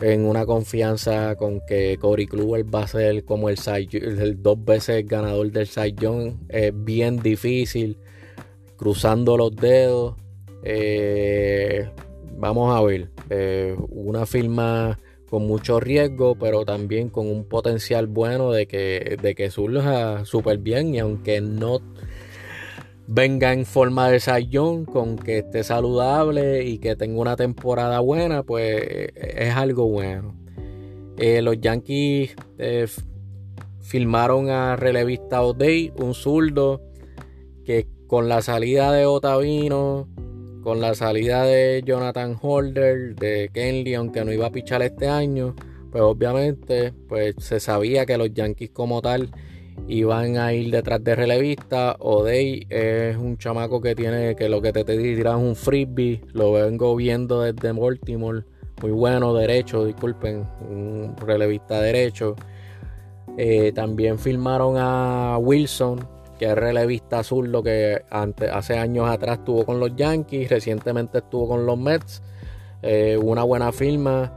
en 0.00 0.26
una 0.26 0.44
confianza 0.44 1.36
con 1.36 1.60
que 1.66 1.98
Cory 2.00 2.26
Kluber 2.26 2.72
va 2.72 2.82
a 2.82 2.88
ser 2.88 3.24
como 3.24 3.48
el, 3.48 3.58
el 3.92 4.42
dos 4.42 4.64
veces 4.64 5.06
ganador 5.06 5.50
del 5.52 5.66
Cy 5.66 5.94
Es 6.48 6.72
bien 6.84 7.20
difícil 7.20 7.98
cruzando 8.76 9.36
los 9.36 9.54
dedos. 9.54 10.16
Eh, 10.62 11.88
vamos 12.36 12.76
a 12.76 12.82
ver, 12.82 13.10
eh, 13.30 13.76
una 13.90 14.26
firma 14.26 14.98
con 15.34 15.48
mucho 15.48 15.80
riesgo, 15.80 16.36
pero 16.36 16.64
también 16.64 17.08
con 17.08 17.26
un 17.26 17.42
potencial 17.42 18.06
bueno 18.06 18.52
de 18.52 18.68
que, 18.68 19.18
de 19.20 19.34
que 19.34 19.50
surja 19.50 20.24
súper 20.24 20.58
bien 20.58 20.94
y 20.94 21.00
aunque 21.00 21.40
no 21.40 21.80
venga 23.08 23.52
en 23.52 23.66
forma 23.66 24.08
de 24.10 24.20
sayón, 24.20 24.84
con 24.84 25.18
que 25.18 25.38
esté 25.38 25.64
saludable 25.64 26.62
y 26.62 26.78
que 26.78 26.94
tenga 26.94 27.20
una 27.20 27.34
temporada 27.34 27.98
buena, 27.98 28.44
pues 28.44 28.80
es 29.16 29.52
algo 29.56 29.88
bueno. 29.88 30.36
Eh, 31.18 31.42
los 31.42 31.60
Yankees 31.60 32.36
firmaron 33.80 34.50
a 34.50 34.76
relevista 34.76 35.42
O'Day, 35.42 35.94
un 35.96 36.14
zurdo 36.14 36.80
que 37.64 37.88
con 38.06 38.28
la 38.28 38.40
salida 38.40 38.92
de 38.92 39.04
Otavino, 39.06 40.06
con 40.64 40.80
la 40.80 40.94
salida 40.94 41.44
de 41.44 41.82
Jonathan 41.84 42.36
Holder, 42.40 43.14
de 43.14 43.50
Kenley, 43.52 43.94
aunque 43.94 44.24
no 44.24 44.32
iba 44.32 44.46
a 44.46 44.50
pichar 44.50 44.80
este 44.80 45.06
año, 45.06 45.54
pues 45.92 46.02
obviamente 46.02 46.94
pues 47.06 47.34
se 47.38 47.60
sabía 47.60 48.06
que 48.06 48.16
los 48.16 48.32
Yankees 48.32 48.70
como 48.70 49.02
tal 49.02 49.28
iban 49.86 50.38
a 50.38 50.54
ir 50.54 50.70
detrás 50.70 51.04
de 51.04 51.14
relevista. 51.14 51.96
O'Day 52.00 52.66
es 52.70 53.16
un 53.16 53.36
chamaco 53.36 53.82
que 53.82 53.94
tiene 53.94 54.34
que 54.36 54.48
lo 54.48 54.62
que 54.62 54.72
te, 54.72 54.84
te 54.84 54.96
dirán 54.96 55.36
un 55.36 55.54
frisbee, 55.54 56.22
lo 56.32 56.52
vengo 56.52 56.96
viendo 56.96 57.42
desde 57.42 57.72
Baltimore, 57.72 58.44
muy 58.80 58.90
bueno, 58.90 59.34
derecho, 59.34 59.84
disculpen, 59.84 60.46
un 60.68 61.14
relevista 61.18 61.78
derecho. 61.80 62.36
Eh, 63.36 63.72
también 63.74 64.18
firmaron 64.18 64.76
a 64.78 65.36
Wilson, 65.38 66.08
que 66.38 66.46
es 66.46 66.54
relevista 66.54 67.20
azul, 67.20 67.50
lo 67.50 67.62
que 67.62 68.02
hace 68.10 68.78
años 68.78 69.08
atrás 69.08 69.38
estuvo 69.38 69.64
con 69.64 69.80
los 69.80 69.94
Yankees, 69.96 70.50
recientemente 70.50 71.18
estuvo 71.18 71.48
con 71.48 71.66
los 71.66 71.78
Mets. 71.78 72.22
Eh, 72.82 73.16
una 73.16 73.42
buena 73.44 73.72
firma. 73.72 74.32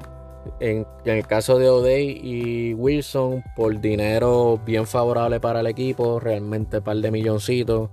En, 0.61 0.87
el 1.03 1.27
caso 1.27 1.59
de 1.59 1.69
O'Day 1.69 2.21
y 2.23 2.73
Wilson, 2.73 3.43
por 3.55 3.81
dinero 3.81 4.61
bien 4.65 4.87
favorable 4.87 5.41
para 5.41 5.59
el 5.59 5.67
equipo, 5.67 6.19
realmente 6.21 6.77
un 6.77 6.83
par 6.83 6.97
de 6.97 7.11
milloncitos. 7.11 7.89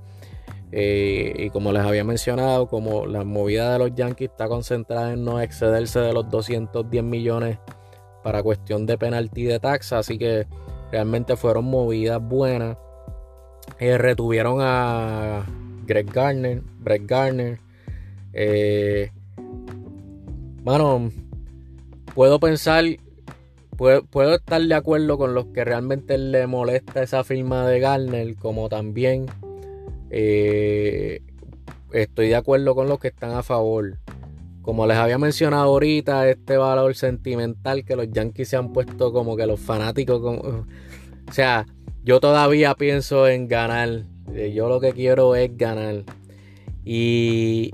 Eh, 0.71 1.35
y 1.37 1.51
como 1.51 1.73
les 1.73 1.83
había 1.83 2.05
mencionado, 2.05 2.69
como 2.69 3.07
la 3.07 3.25
movida 3.25 3.73
de 3.73 3.79
los 3.79 3.95
Yankees 3.95 4.31
está 4.31 4.49
concentrada 4.49 5.13
en 5.13 5.25
no 5.25 5.41
excederse 5.41 6.01
de 6.01 6.13
los 6.13 6.29
210 6.31 7.03
millones 7.03 7.59
para 8.23 8.43
cuestión 8.43 8.87
de 8.87 8.99
penalti 8.99 9.45
de 9.45 9.61
taxa, 9.61 9.99
así 9.99 10.19
que 10.19 10.47
realmente 10.91 11.37
fueron 11.37 11.67
movidas 11.67 12.21
buenas. 12.23 12.77
Eh, 13.79 13.99
retuvieron 13.99 14.59
a 14.61 15.45
Greg 15.87 16.11
Garner, 16.13 16.63
Brett 16.81 17.07
Garner. 17.07 17.59
Eh, 18.33 19.11
bueno, 20.63 21.11
puedo 22.15 22.41
pensar, 22.41 22.85
puedo, 23.77 24.35
estar 24.35 24.63
de 24.63 24.75
acuerdo 24.75 25.19
con 25.19 25.35
los 25.35 25.47
que 25.47 25.65
realmente 25.65 26.17
le 26.19 26.47
molesta 26.47 27.03
esa 27.03 27.25
firma 27.25 27.67
de 27.67 27.81
Garner, 27.81 28.35
como 28.37 28.69
también 28.69 29.27
eh, 30.11 31.21
estoy 31.93 32.29
de 32.29 32.37
acuerdo 32.37 32.75
con 32.75 32.89
los 32.89 32.99
que 32.99 33.09
están 33.09 33.33
a 33.33 33.43
favor. 33.43 33.99
Como 34.63 34.87
les 34.87 34.97
había 34.97 35.19
mencionado 35.19 35.65
ahorita, 35.65 36.29
este 36.31 36.57
valor 36.57 36.95
sentimental 36.95 37.85
que 37.85 37.97
los 37.97 38.11
Yankees 38.11 38.49
se 38.49 38.57
han 38.57 38.73
puesto 38.73 39.13
como 39.13 39.37
que 39.37 39.47
los 39.47 39.61
fanáticos, 39.61 40.23
como, 40.23 40.41
o 40.41 41.33
sea, 41.33 41.67
yo 42.05 42.21
todavía 42.21 42.75
pienso 42.75 43.27
en 43.27 43.49
ganar. 43.49 44.05
Eh, 44.35 44.53
yo 44.55 44.69
lo 44.69 44.79
que 44.79 44.93
quiero 44.93 45.35
es 45.35 45.57
ganar. 45.57 46.05
Y, 46.85 47.73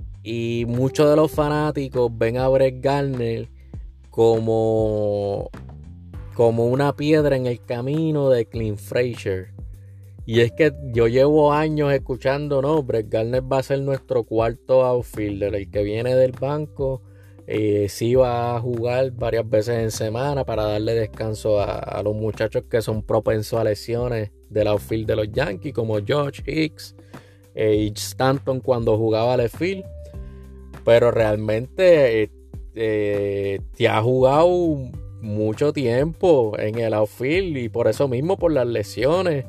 muchos 0.68 1.10
de 1.10 1.16
los 1.16 1.32
fanáticos 1.32 2.10
ven 2.16 2.36
a 2.36 2.46
Brett 2.48 2.80
Garner 2.80 3.48
como, 4.10 5.50
como 6.34 6.66
una 6.66 6.94
piedra 6.94 7.36
en 7.36 7.46
el 7.46 7.60
camino 7.64 8.30
de 8.30 8.46
Clint 8.46 8.78
Frazier. 8.78 9.52
Y 10.26 10.40
es 10.40 10.52
que 10.52 10.72
yo 10.92 11.08
llevo 11.08 11.52
años 11.52 11.92
escuchando, 11.92 12.62
no, 12.62 12.82
Brett 12.84 13.08
Garner 13.08 13.42
va 13.42 13.58
a 13.58 13.62
ser 13.64 13.80
nuestro 13.80 14.22
cuarto 14.22 14.84
outfielder, 14.84 15.54
el 15.56 15.70
que 15.70 15.82
viene 15.82 16.14
del 16.14 16.32
banco 16.32 17.02
eh, 17.52 17.88
sí 17.88 18.14
va 18.14 18.54
a 18.54 18.60
jugar 18.60 19.10
varias 19.10 19.50
veces 19.50 19.82
en 19.82 19.90
semana 19.90 20.44
para 20.44 20.62
darle 20.66 20.94
descanso 20.94 21.60
a, 21.60 22.00
los 22.04 22.14
muchachos 22.14 22.62
que 22.70 22.80
son 22.80 23.02
propensos 23.02 23.58
a 23.58 23.64
lesiones 23.64 24.30
del 24.48 24.68
outfield 24.68 25.08
de 25.08 25.16
los 25.16 25.32
Yankees, 25.32 25.74
como 25.74 25.98
George 25.98 26.44
Hicks 26.46 26.94
eh, 27.56 27.74
y 27.74 27.88
Stanton 27.88 28.60
cuando 28.60 28.96
jugaba 28.96 29.34
al 29.34 29.48
field. 29.48 29.84
Pero 30.84 31.10
realmente 31.10 32.30
eh, 32.76 33.60
te 33.76 33.88
ha 33.88 34.00
jugado 34.00 34.48
mucho 35.20 35.72
tiempo 35.72 36.56
en 36.56 36.78
el 36.78 36.94
outfield 36.94 37.56
y 37.56 37.68
por 37.68 37.88
eso 37.88 38.06
mismo, 38.06 38.36
por 38.36 38.52
las 38.52 38.68
lesiones. 38.68 39.44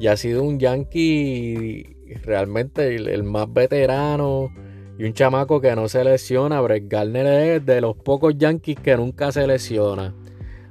Y 0.00 0.06
ha 0.06 0.16
sido 0.16 0.42
un 0.42 0.58
Yankee 0.58 1.98
realmente 2.24 2.96
el 2.96 3.24
más 3.24 3.52
veterano 3.52 4.50
y 4.98 5.04
un 5.04 5.14
chamaco 5.14 5.60
que 5.60 5.74
no 5.74 5.88
se 5.88 6.04
lesiona. 6.04 6.60
Brett 6.60 6.88
Garner 6.88 7.26
es 7.26 7.66
de 7.66 7.80
los 7.80 7.96
pocos 7.96 8.36
Yankees 8.36 8.78
que 8.80 8.96
nunca 8.96 9.32
se 9.32 9.46
lesiona. 9.46 10.14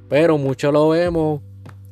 Pero 0.08 0.38
muchos 0.38 0.72
lo 0.72 0.90
vemos, 0.90 1.40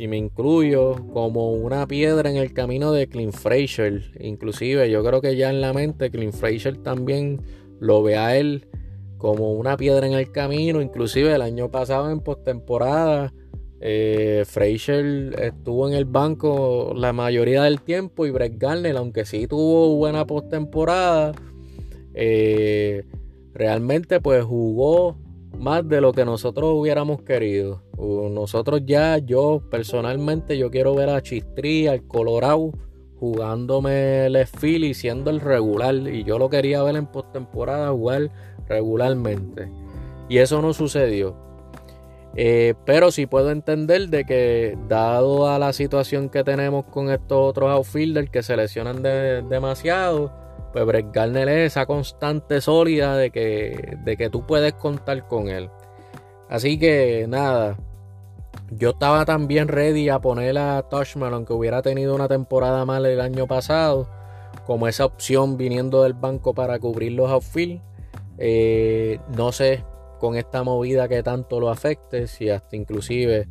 y 0.01 0.09
me 0.09 0.17
incluyo, 0.17 0.97
como 1.13 1.53
una 1.53 1.87
piedra 1.87 2.31
en 2.31 2.37
el 2.37 2.55
camino 2.55 2.91
de 2.91 3.07
Clint 3.07 3.35
Frazier. 3.35 4.03
Inclusive 4.19 4.91
yo 4.91 5.05
creo 5.05 5.21
que 5.21 5.37
ya 5.37 5.51
en 5.51 5.61
la 5.61 5.75
mente 5.75 6.11
Clint 6.11 6.33
Frazier 6.33 6.79
también 6.79 7.43
lo 7.81 8.03
ve 8.03 8.17
a 8.17 8.35
él 8.35 8.67
como 9.19 9.53
una 9.53 9.77
piedra 9.77 10.07
en 10.07 10.15
el 10.15 10.33
camino. 10.33 10.81
Inclusive 10.81 11.35
el 11.35 11.43
año 11.43 11.71
pasado 11.71 12.11
en 12.11 12.21
postemporada. 12.21 13.35
Eh, 13.83 14.45
Frazier 14.47 15.39
estuvo 15.39 15.87
en 15.87 15.95
el 15.95 16.07
banco 16.07 16.95
la 16.97 17.13
mayoría 17.13 17.65
del 17.65 17.83
tiempo 17.83 18.25
y 18.25 18.31
Brett 18.31 18.57
Garner, 18.57 18.97
aunque 18.97 19.27
sí 19.27 19.47
tuvo 19.47 19.97
buena 19.97 20.27
postemporada, 20.27 21.33
eh, 22.15 23.05
realmente 23.55 24.21
pues 24.21 24.45
jugó 24.45 25.17
más 25.59 25.87
de 25.89 26.01
lo 26.01 26.13
que 26.13 26.25
nosotros 26.25 26.73
hubiéramos 26.75 27.23
querido. 27.23 27.83
Nosotros 27.99 28.83
ya, 28.87 29.19
yo 29.19 29.63
personalmente, 29.71 30.57
yo 30.57 30.71
quiero 30.71 30.95
ver 30.95 31.11
a 31.11 31.23
Chistri, 31.23 31.87
al 31.87 32.07
Colorado, 32.07 32.73
jugándome 33.19 34.27
el 34.27 34.47
field 34.47 34.85
y 34.85 34.95
siendo 34.95 35.31
el 35.31 35.41
regular. 35.41 35.95
Y 35.95 36.25
yo 36.25 36.39
lo 36.39 36.49
quería 36.49 36.83
ver 36.83 36.97
en 36.97 37.07
postemporada 37.07 37.91
jugar 37.91 38.31
regularmente. 38.69 39.71
Y 40.29 40.39
eso 40.39 40.63
no 40.63 40.73
sucedió. 40.73 41.37
Eh, 42.37 42.75
pero 42.87 43.11
sí 43.11 43.27
puedo 43.27 43.51
entender 43.51 44.09
de 44.09 44.25
que 44.25 44.79
dado 44.89 45.49
a 45.49 45.59
la 45.59 45.73
situación 45.73 46.29
que 46.29 46.45
tenemos 46.45 46.85
con 46.85 47.11
estos 47.11 47.39
otros 47.51 47.71
outfielders 47.71 48.31
que 48.31 48.43
se 48.43 48.57
lesionan 48.57 49.03
demasiado, 49.03 50.33
pues 50.73 50.85
Brett 50.85 51.13
Garner 51.13 51.49
es 51.49 51.73
esa 51.73 51.87
constante 51.87 52.61
sólida 52.61 53.17
de 53.17 53.31
que, 53.31 53.99
de 54.05 54.17
que 54.17 54.31
tú 54.31 54.47
puedes 54.47 54.73
contar 54.75 55.27
con 55.27 55.49
él. 55.49 55.71
Así 56.49 56.79
que 56.79 57.27
nada, 57.29 57.77
yo 58.71 58.91
estaba 58.91 59.25
también 59.25 59.69
ready 59.69 60.09
a 60.09 60.21
poner 60.21 60.59
a 60.59 60.83
Touchman, 60.83 61.35
aunque 61.35 61.53
hubiera 61.53 61.83
tenido 61.83 62.15
una 62.15 62.29
temporada 62.29 62.85
mal 62.85 63.07
el 63.07 63.21
año 63.21 63.47
pasado, 63.47 64.09
como 64.67 64.89
esa 64.89 65.05
opción 65.05 65.57
viniendo 65.57 66.03
del 66.03 66.15
banco 66.15 66.55
para 66.55 66.79
cubrir 66.79 67.13
los 67.13 67.31
outfield. 67.31 67.81
Eh, 68.39 69.19
no 69.37 69.53
sé 69.53 69.85
con 70.19 70.37
esta 70.37 70.63
movida 70.63 71.09
que 71.09 71.23
tanto 71.23 71.61
lo 71.61 71.71
afecte, 71.71 72.27
si 72.27 72.51
hasta 72.51 72.77
inclusive 72.77 73.49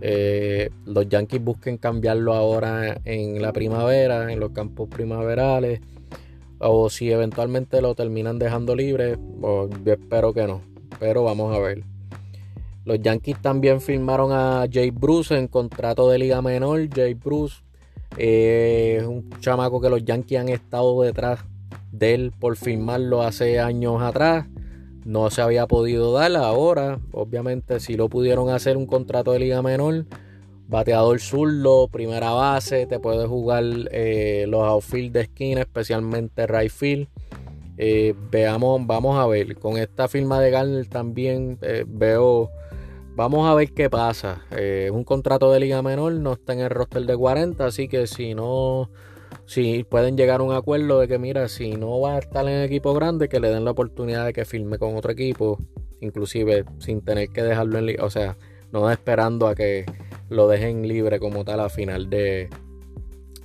eh, 0.00 0.70
los 0.84 1.08
Yankees 1.08 1.42
busquen 1.42 1.78
cambiarlo 1.78 2.34
ahora 2.34 3.00
en 3.04 3.40
la 3.40 3.52
primavera, 3.52 4.32
en 4.32 4.40
los 4.40 4.50
campos 4.50 4.88
primaverales, 4.88 5.80
o 6.58 6.90
si 6.90 7.10
eventualmente 7.10 7.80
lo 7.80 7.94
terminan 7.94 8.38
dejando 8.38 8.74
libre, 8.74 9.16
pues, 9.40 9.70
yo 9.84 9.92
espero 9.92 10.32
que 10.32 10.46
no, 10.46 10.60
pero 10.98 11.24
vamos 11.24 11.54
a 11.56 11.60
ver. 11.60 11.84
Los 12.84 13.00
Yankees 13.00 13.40
también 13.42 13.80
firmaron 13.80 14.32
a 14.32 14.66
Jay 14.72 14.90
Bruce 14.90 15.36
en 15.36 15.46
contrato 15.46 16.08
de 16.08 16.18
liga 16.18 16.40
menor. 16.40 16.88
Jay 16.88 17.12
Bruce 17.12 17.56
eh, 18.16 18.96
es 19.00 19.06
un 19.06 19.28
chamaco 19.40 19.80
que 19.80 19.90
los 19.90 20.04
Yankees 20.04 20.40
han 20.40 20.48
estado 20.48 21.02
detrás 21.02 21.40
de 21.92 22.14
él 22.14 22.32
por 22.38 22.56
firmarlo 22.56 23.22
hace 23.22 23.60
años 23.60 24.00
atrás. 24.00 24.46
No 25.04 25.28
se 25.30 25.42
había 25.42 25.66
podido 25.66 26.12
dar 26.12 26.34
ahora. 26.36 26.98
Obviamente, 27.12 27.78
si 27.80 27.94
lo 27.94 28.08
pudieron 28.08 28.48
hacer 28.48 28.78
un 28.78 28.86
contrato 28.86 29.32
de 29.32 29.40
liga 29.40 29.60
menor, 29.60 30.06
bateador 30.68 31.18
zurdo, 31.20 31.88
primera 31.88 32.30
base, 32.30 32.86
te 32.86 33.00
puede 33.00 33.26
jugar 33.26 33.64
eh, 33.90 34.44
los 34.48 34.62
outfield 34.62 35.12
de 35.12 35.22
esquina, 35.22 35.62
especialmente 35.62 36.46
right 36.46 36.70
field. 36.70 37.08
Eh, 37.78 38.14
veamos, 38.30 38.86
vamos 38.86 39.18
a 39.18 39.26
ver. 39.26 39.56
Con 39.56 39.78
esta 39.78 40.08
firma 40.08 40.40
de 40.40 40.50
Garner 40.50 40.86
también 40.86 41.58
eh, 41.62 41.84
veo. 41.86 42.50
Vamos 43.16 43.48
a 43.48 43.54
ver 43.54 43.72
qué 43.72 43.90
pasa. 43.90 44.42
Es 44.50 44.90
un 44.92 45.02
contrato 45.02 45.50
de 45.50 45.58
liga 45.58 45.82
menor, 45.82 46.12
no 46.12 46.34
está 46.34 46.52
en 46.52 46.60
el 46.60 46.70
roster 46.70 47.04
de 47.04 47.16
40, 47.16 47.66
así 47.66 47.88
que 47.88 48.06
si 48.06 48.34
no 48.34 48.90
si 49.44 49.82
pueden 49.82 50.16
llegar 50.16 50.40
a 50.40 50.42
un 50.44 50.52
acuerdo 50.52 51.00
de 51.00 51.08
que, 51.08 51.18
mira, 51.18 51.48
si 51.48 51.72
no 51.72 51.98
va 52.00 52.16
a 52.16 52.18
estar 52.18 52.46
en 52.46 52.62
equipo 52.62 52.92
grande, 52.92 53.28
que 53.28 53.40
le 53.40 53.50
den 53.50 53.64
la 53.64 53.70
oportunidad 53.70 54.26
de 54.26 54.34
que 54.34 54.44
firme 54.44 54.78
con 54.78 54.94
otro 54.94 55.10
equipo, 55.10 55.58
inclusive 56.00 56.64
sin 56.78 57.00
tener 57.00 57.30
que 57.30 57.42
dejarlo 57.42 57.78
en 57.78 58.00
o 58.00 58.10
sea, 58.10 58.36
no 58.72 58.90
esperando 58.90 59.46
a 59.48 59.54
que 59.54 59.86
lo 60.28 60.48
dejen 60.48 60.86
libre 60.86 61.18
como 61.18 61.44
tal 61.44 61.60
a 61.60 61.68
final 61.68 62.10
de, 62.10 62.48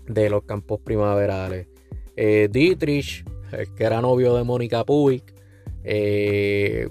de 0.08 0.30
los 0.30 0.44
campos 0.44 0.80
primaverales. 0.82 1.68
Eh, 2.16 2.50
Dietrich, 2.52 3.26
que 3.76 3.84
era 3.84 4.02
novio 4.02 4.36
de 4.36 4.44
Mónica 4.44 4.84
Puig, 4.84 5.24
eh, 5.86 6.88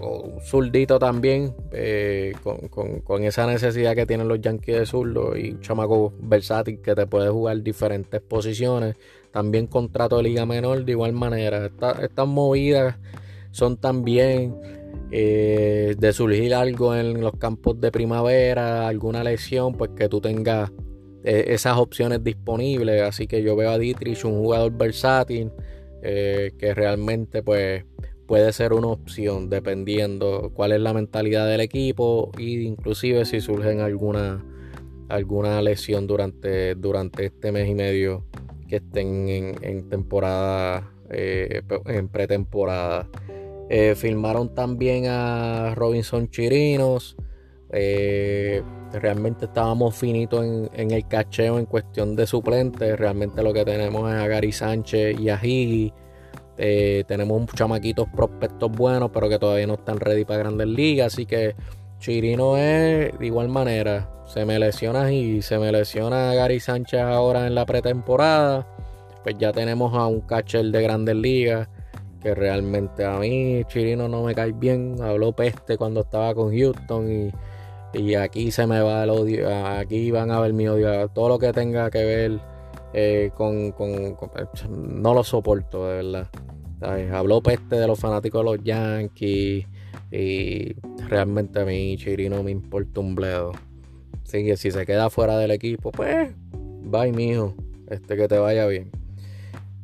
un 0.00 0.40
zurdito 0.40 0.98
también, 0.98 1.54
eh, 1.72 2.32
con, 3.04 3.24
esa 3.24 3.46
necesidad 3.46 3.94
que 3.94 4.06
tienen 4.06 4.28
los 4.28 4.40
Yankees 4.40 4.78
de 4.78 4.86
zurdo 4.86 5.36
y 5.36 5.50
un 5.50 5.60
chamaco 5.60 6.12
versátil 6.20 6.80
que 6.80 6.94
te 6.94 7.06
puede 7.06 7.28
jugar 7.28 7.62
diferentes 7.62 8.20
posiciones. 8.20 8.96
También 9.32 9.66
contrato 9.66 10.16
de 10.16 10.24
liga 10.24 10.46
menor 10.46 10.84
de 10.84 10.92
igual 10.92 11.12
manera. 11.12 11.70
estas 12.02 12.26
movidas 12.26 12.96
son 13.50 13.76
también 13.76 14.54
eh, 15.10 15.94
de 15.98 16.12
surgir 16.12 16.54
algo 16.54 16.94
en 16.94 17.20
los 17.20 17.32
campos 17.32 17.80
de 17.80 17.90
primavera, 17.90 18.88
alguna 18.88 19.24
lesión, 19.24 19.74
pues 19.74 19.90
que 19.96 20.08
tú 20.08 20.20
tengas 20.20 20.70
esas 21.22 21.76
opciones 21.76 22.24
disponibles. 22.24 23.02
Así 23.02 23.26
que 23.26 23.42
yo 23.42 23.54
veo 23.54 23.70
a 23.70 23.78
Dietrich 23.78 24.24
un 24.24 24.38
jugador 24.38 24.72
versátil 24.72 25.52
que 26.00 26.72
realmente 26.74 27.42
pues 27.42 27.84
puede 28.26 28.52
ser 28.52 28.72
una 28.72 28.86
opción 28.86 29.50
dependiendo 29.50 30.52
cuál 30.54 30.72
es 30.72 30.80
la 30.80 30.94
mentalidad 30.94 31.46
del 31.46 31.60
equipo 31.60 32.30
e 32.38 32.44
inclusive 32.44 33.26
si 33.26 33.40
surgen 33.40 33.80
alguna 33.80 34.42
alguna 35.10 35.60
lesión 35.60 36.06
durante, 36.06 36.74
durante 36.76 37.26
este 37.26 37.52
mes 37.52 37.68
y 37.68 37.74
medio 37.74 38.24
que 38.68 38.76
estén 38.76 39.28
en, 39.28 39.88
temporada 39.88 40.92
eh, 41.10 41.62
en 41.86 42.08
pretemporada 42.08 43.08
eh, 43.70 43.94
filmaron 43.94 44.54
también 44.54 45.06
a 45.08 45.74
Robinson 45.74 46.28
Chirinos 46.28 47.16
eh, 47.72 48.62
realmente 48.92 49.46
estábamos 49.46 49.94
finitos 49.94 50.44
en, 50.44 50.90
el 50.90 51.08
cacheo 51.08 51.58
en 51.58 51.64
cuestión 51.64 52.16
de 52.16 52.26
suplentes 52.26 52.98
realmente 52.98 53.42
lo 53.42 53.54
que 53.54 53.64
tenemos 53.64 54.10
es 54.12 54.20
a 54.20 54.26
Gary 54.26 54.52
Sánchez 54.52 55.18
y 55.18 55.30
a 55.30 55.38
Higgy 55.42 55.94
eh, 56.62 57.04
tenemos 57.08 57.46
chamaquitos 57.54 58.06
prospectos 58.14 58.70
buenos, 58.70 59.10
pero 59.14 59.30
que 59.30 59.38
todavía 59.38 59.66
no 59.66 59.74
están 59.74 59.98
ready 59.98 60.26
para 60.26 60.40
grandes 60.40 60.66
ligas. 60.66 61.14
Así 61.14 61.24
que 61.24 61.54
Chirino 61.98 62.58
es 62.58 63.18
de 63.18 63.26
igual 63.26 63.48
manera. 63.48 64.10
Se 64.26 64.44
me 64.44 64.58
lesiona 64.58 65.10
y 65.10 65.40
se 65.40 65.58
me 65.58 65.72
lesiona 65.72 66.34
Gary 66.34 66.60
Sánchez 66.60 67.00
ahora 67.00 67.46
en 67.46 67.54
la 67.54 67.64
pretemporada. 67.64 68.66
Pues 69.22 69.36
ya 69.38 69.52
tenemos 69.52 69.94
a 69.94 70.06
un 70.06 70.20
catcher 70.20 70.66
de 70.66 70.82
grandes 70.82 71.16
ligas. 71.16 71.66
Que 72.20 72.34
realmente 72.34 73.04
a 73.04 73.18
mí 73.18 73.62
Chirino 73.66 74.08
no 74.08 74.24
me 74.24 74.34
cae 74.34 74.52
bien. 74.52 74.96
Habló 75.00 75.32
peste 75.32 75.76
cuando 75.76 76.00
estaba 76.00 76.34
con 76.34 76.56
Houston 76.56 77.32
y, 77.92 78.14
aquí 78.14 78.50
se 78.50 78.66
me 78.66 78.80
va 78.80 79.04
el 79.04 79.10
odio. 79.10 79.48
Aquí 79.54 80.10
van 80.10 80.30
a 80.30 80.40
ver 80.40 80.52
mi 80.52 80.68
odio. 80.68 81.08
Todo 81.08 81.28
lo 81.28 81.38
que 81.38 81.52
tenga 81.52 81.90
que 81.90 82.04
ver 82.04 82.40
eh, 82.92 83.30
con, 83.34 83.74
No 84.70 85.14
lo 85.14 85.24
soporto, 85.24 85.88
de 85.88 85.96
verdad. 85.96 86.28
Habló 87.12 87.42
peste 87.42 87.76
de 87.76 87.86
los 87.86 87.98
fanáticos 87.98 88.44
de 88.44 88.50
los 88.50 88.64
Yankees. 88.64 89.66
Y 90.12 90.74
realmente 91.08 91.60
a 91.60 91.64
mí 91.64 91.96
Chirino 91.96 92.42
me 92.42 92.50
importa 92.50 93.00
un 93.00 93.14
bledo. 93.14 93.52
Así 94.24 94.44
que 94.44 94.56
si 94.56 94.70
se 94.70 94.84
queda 94.86 95.10
fuera 95.10 95.38
del 95.38 95.50
equipo, 95.50 95.90
pues 95.90 96.32
bye 96.52 97.12
mijo. 97.12 97.54
Este 97.88 98.16
que 98.16 98.28
te 98.28 98.38
vaya 98.38 98.66
bien. 98.66 98.99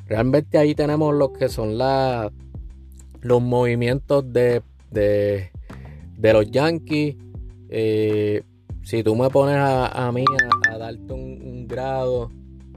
Realmente 0.06 0.56
ahí 0.56 0.74
tenemos 0.74 1.14
lo 1.14 1.32
que 1.32 1.48
son 1.48 1.76
los 1.78 3.42
movimientos 3.42 4.32
de, 4.32 4.62
de, 4.90 5.50
los 6.32 6.50
Yankees. 6.50 7.16
Eh, 7.70 8.42
si 8.82 9.02
tú 9.02 9.16
me 9.16 9.28
pones 9.30 9.56
a, 9.58 10.10
mí 10.14 10.24
a, 10.70 10.78
darte 10.78 11.12
un, 11.12 11.66
grado 11.66 12.30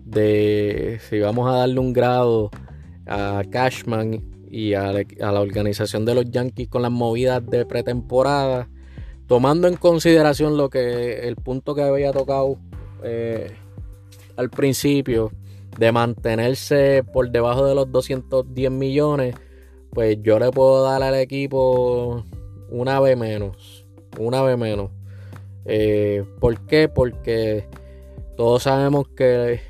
de 0.03 0.99
si 1.07 1.19
vamos 1.19 1.47
a 1.47 1.57
darle 1.57 1.79
un 1.79 1.93
grado 1.93 2.49
a 3.05 3.43
Cashman 3.47 4.23
y 4.49 4.73
a, 4.73 4.91
la 4.91 5.39
organización 5.39 6.05
de 6.05 6.15
los 6.15 6.31
Yankees 6.31 6.67
con 6.67 6.81
las 6.81 6.91
movidas 6.91 7.45
de 7.45 7.63
pretemporada, 7.67 8.67
tomando 9.27 9.67
en 9.67 9.75
consideración 9.75 10.57
lo 10.57 10.71
que 10.71 11.27
el 11.27 11.35
punto 11.35 11.75
que 11.75 11.83
había 11.83 12.11
tocado 12.11 12.57
eh, 13.03 13.51
al 14.35 14.49
principio 14.49 15.31
de 15.79 15.91
mantenerse 15.93 17.03
por 17.13 17.31
debajo 17.31 17.65
de 17.65 17.73
los 17.73 17.89
210 17.89 18.69
millones, 18.69 19.35
pues 19.91 20.17
yo 20.21 20.37
le 20.37 20.51
puedo 20.51 20.83
dar 20.83 21.01
al 21.01 21.15
equipo 21.15 22.25
una 22.69 22.99
vez 22.99 23.17
menos, 23.17 23.85
una 24.19 24.41
vez 24.41 24.57
menos. 24.57 24.91
Eh, 25.65 26.25
¿Por 26.39 26.65
qué? 26.67 26.89
Porque 26.89 27.65
todos 28.35 28.63
sabemos 28.63 29.07
que 29.07 29.61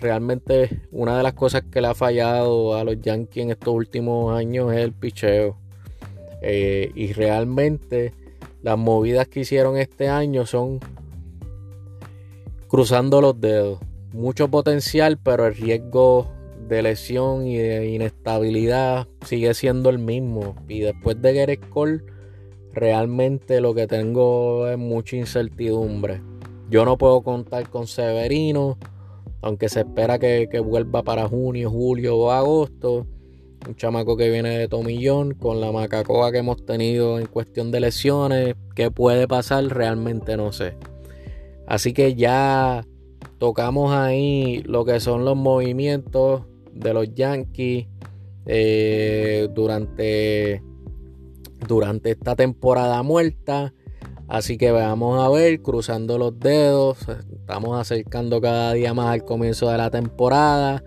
realmente 0.00 0.82
una 0.90 1.16
de 1.18 1.22
las 1.22 1.34
cosas 1.34 1.62
que 1.70 1.80
le 1.80 1.88
ha 1.88 1.94
fallado 1.94 2.74
a 2.74 2.82
los 2.82 3.00
Yankees 3.00 3.44
en 3.44 3.50
estos 3.50 3.74
últimos 3.74 4.36
años 4.36 4.72
es 4.72 4.78
el 4.78 4.92
picheo. 4.92 5.58
Eh, 6.40 6.92
y 6.94 7.12
realmente 7.12 8.14
las 8.62 8.78
movidas 8.78 9.28
que 9.28 9.40
hicieron 9.40 9.76
este 9.76 10.08
año 10.08 10.46
son 10.46 10.80
cruzando 12.68 13.20
los 13.20 13.38
dedos. 13.38 13.80
Mucho 14.12 14.48
potencial, 14.48 15.18
pero 15.18 15.46
el 15.46 15.54
riesgo 15.54 16.30
de 16.68 16.82
lesión 16.82 17.46
y 17.46 17.56
de 17.56 17.88
inestabilidad 17.88 19.06
sigue 19.24 19.54
siendo 19.54 19.90
el 19.90 19.98
mismo. 19.98 20.56
Y 20.68 20.80
después 20.80 21.20
de 21.20 21.34
Gerrit 21.34 21.68
Cole, 21.68 22.02
realmente 22.72 23.60
lo 23.60 23.74
que 23.74 23.86
tengo 23.86 24.68
es 24.68 24.78
mucha 24.78 25.16
incertidumbre. 25.16 26.20
Yo 26.70 26.84
no 26.84 26.98
puedo 26.98 27.22
contar 27.22 27.68
con 27.70 27.86
Severino 27.86 28.76
aunque 29.40 29.68
se 29.68 29.80
espera 29.80 30.18
que, 30.18 30.48
vuelva 30.60 31.02
para 31.02 31.28
junio, 31.28 31.70
julio 31.70 32.16
o 32.16 32.30
agosto. 32.30 33.06
Un 33.66 33.74
chamaco 33.74 34.16
que 34.16 34.30
viene 34.30 34.56
de 34.56 34.68
Tomillón 34.68 35.34
con 35.34 35.60
la 35.60 35.72
macacoa 35.72 36.30
que 36.32 36.38
hemos 36.38 36.64
tenido 36.64 37.18
en 37.18 37.26
cuestión 37.26 37.70
de 37.70 37.80
lesiones. 37.80 38.54
¿Qué 38.74 38.90
puede 38.90 39.26
pasar? 39.28 39.64
Realmente 39.64 40.36
no 40.36 40.52
sé. 40.52 40.74
Así 41.66 41.92
que 41.92 42.14
ya 42.14 42.84
tocamos 43.38 43.92
ahí 43.92 44.62
lo 44.64 44.84
que 44.84 45.00
son 45.00 45.24
los 45.24 45.36
movimientos 45.36 46.42
de 46.72 46.94
los 46.94 47.14
Yankees 47.14 47.86
eh, 48.46 49.48
durante, 49.52 50.62
durante 51.66 52.10
esta 52.10 52.36
temporada 52.36 53.02
muerta. 53.02 53.74
Así 54.26 54.58
que 54.58 54.70
vamos 54.70 55.24
a 55.24 55.28
ver, 55.30 55.62
cruzando 55.62 56.18
los 56.18 56.38
dedos, 56.38 56.98
estamos 57.32 57.80
acercando 57.80 58.40
cada 58.40 58.74
día 58.74 58.92
más 58.92 59.08
al 59.08 59.24
comienzo 59.24 59.70
de 59.70 59.78
la 59.78 59.90
temporada. 59.90 60.84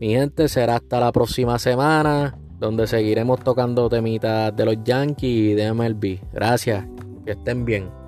Mi 0.00 0.10
gente, 0.10 0.48
será 0.48 0.76
hasta 0.76 1.00
la 1.00 1.10
próxima 1.10 1.58
semana, 1.58 2.36
donde 2.58 2.86
seguiremos 2.86 3.40
tocando 3.40 3.88
temitas 3.88 4.54
de 4.54 4.64
los 4.66 4.76
Yankees 4.84 5.52
y 5.52 5.54
de 5.54 5.72
MLB. 5.72 6.18
Gracias, 6.32 6.84
que 7.24 7.32
estén 7.32 7.64
bien. 7.64 8.03